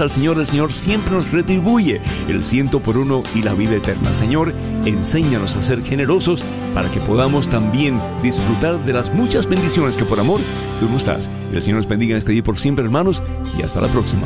al 0.00 0.10
Señor, 0.10 0.38
el 0.38 0.46
Señor 0.46 0.72
siempre 0.72 1.12
nos 1.12 1.30
retribuye 1.32 2.00
el 2.28 2.44
ciento 2.44 2.80
por 2.80 2.96
uno 2.96 3.22
y 3.34 3.42
la 3.42 3.54
vida 3.54 3.76
eterna. 3.76 4.14
Señor, 4.14 4.54
enséñanos 4.84 5.56
a 5.56 5.62
ser 5.62 5.82
generosos 5.82 6.42
para 6.74 6.90
que 6.90 7.00
podamos 7.00 7.48
también 7.48 8.00
disfrutar 8.22 8.78
de 8.84 8.92
las 8.92 9.12
muchas 9.12 9.48
bendiciones 9.48 9.96
que 9.96 10.04
por 10.04 10.20
amor 10.20 10.40
tú 10.80 10.88
nos 10.88 11.04
das. 11.04 11.28
El 11.52 11.62
Señor 11.62 11.78
nos 11.80 11.88
bendiga 11.88 12.12
en 12.12 12.18
este 12.18 12.32
día 12.32 12.42
por 12.42 12.58
siempre, 12.58 12.84
hermanos, 12.84 13.22
y 13.58 13.62
hasta 13.62 13.80
la 13.80 13.88
próxima. 13.88 14.22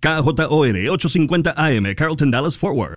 KJOR 0.00 0.76
850 0.90 1.54
AM, 1.56 1.94
Carlton 1.96 2.30
Dallas 2.30 2.56
Forward. 2.56 2.96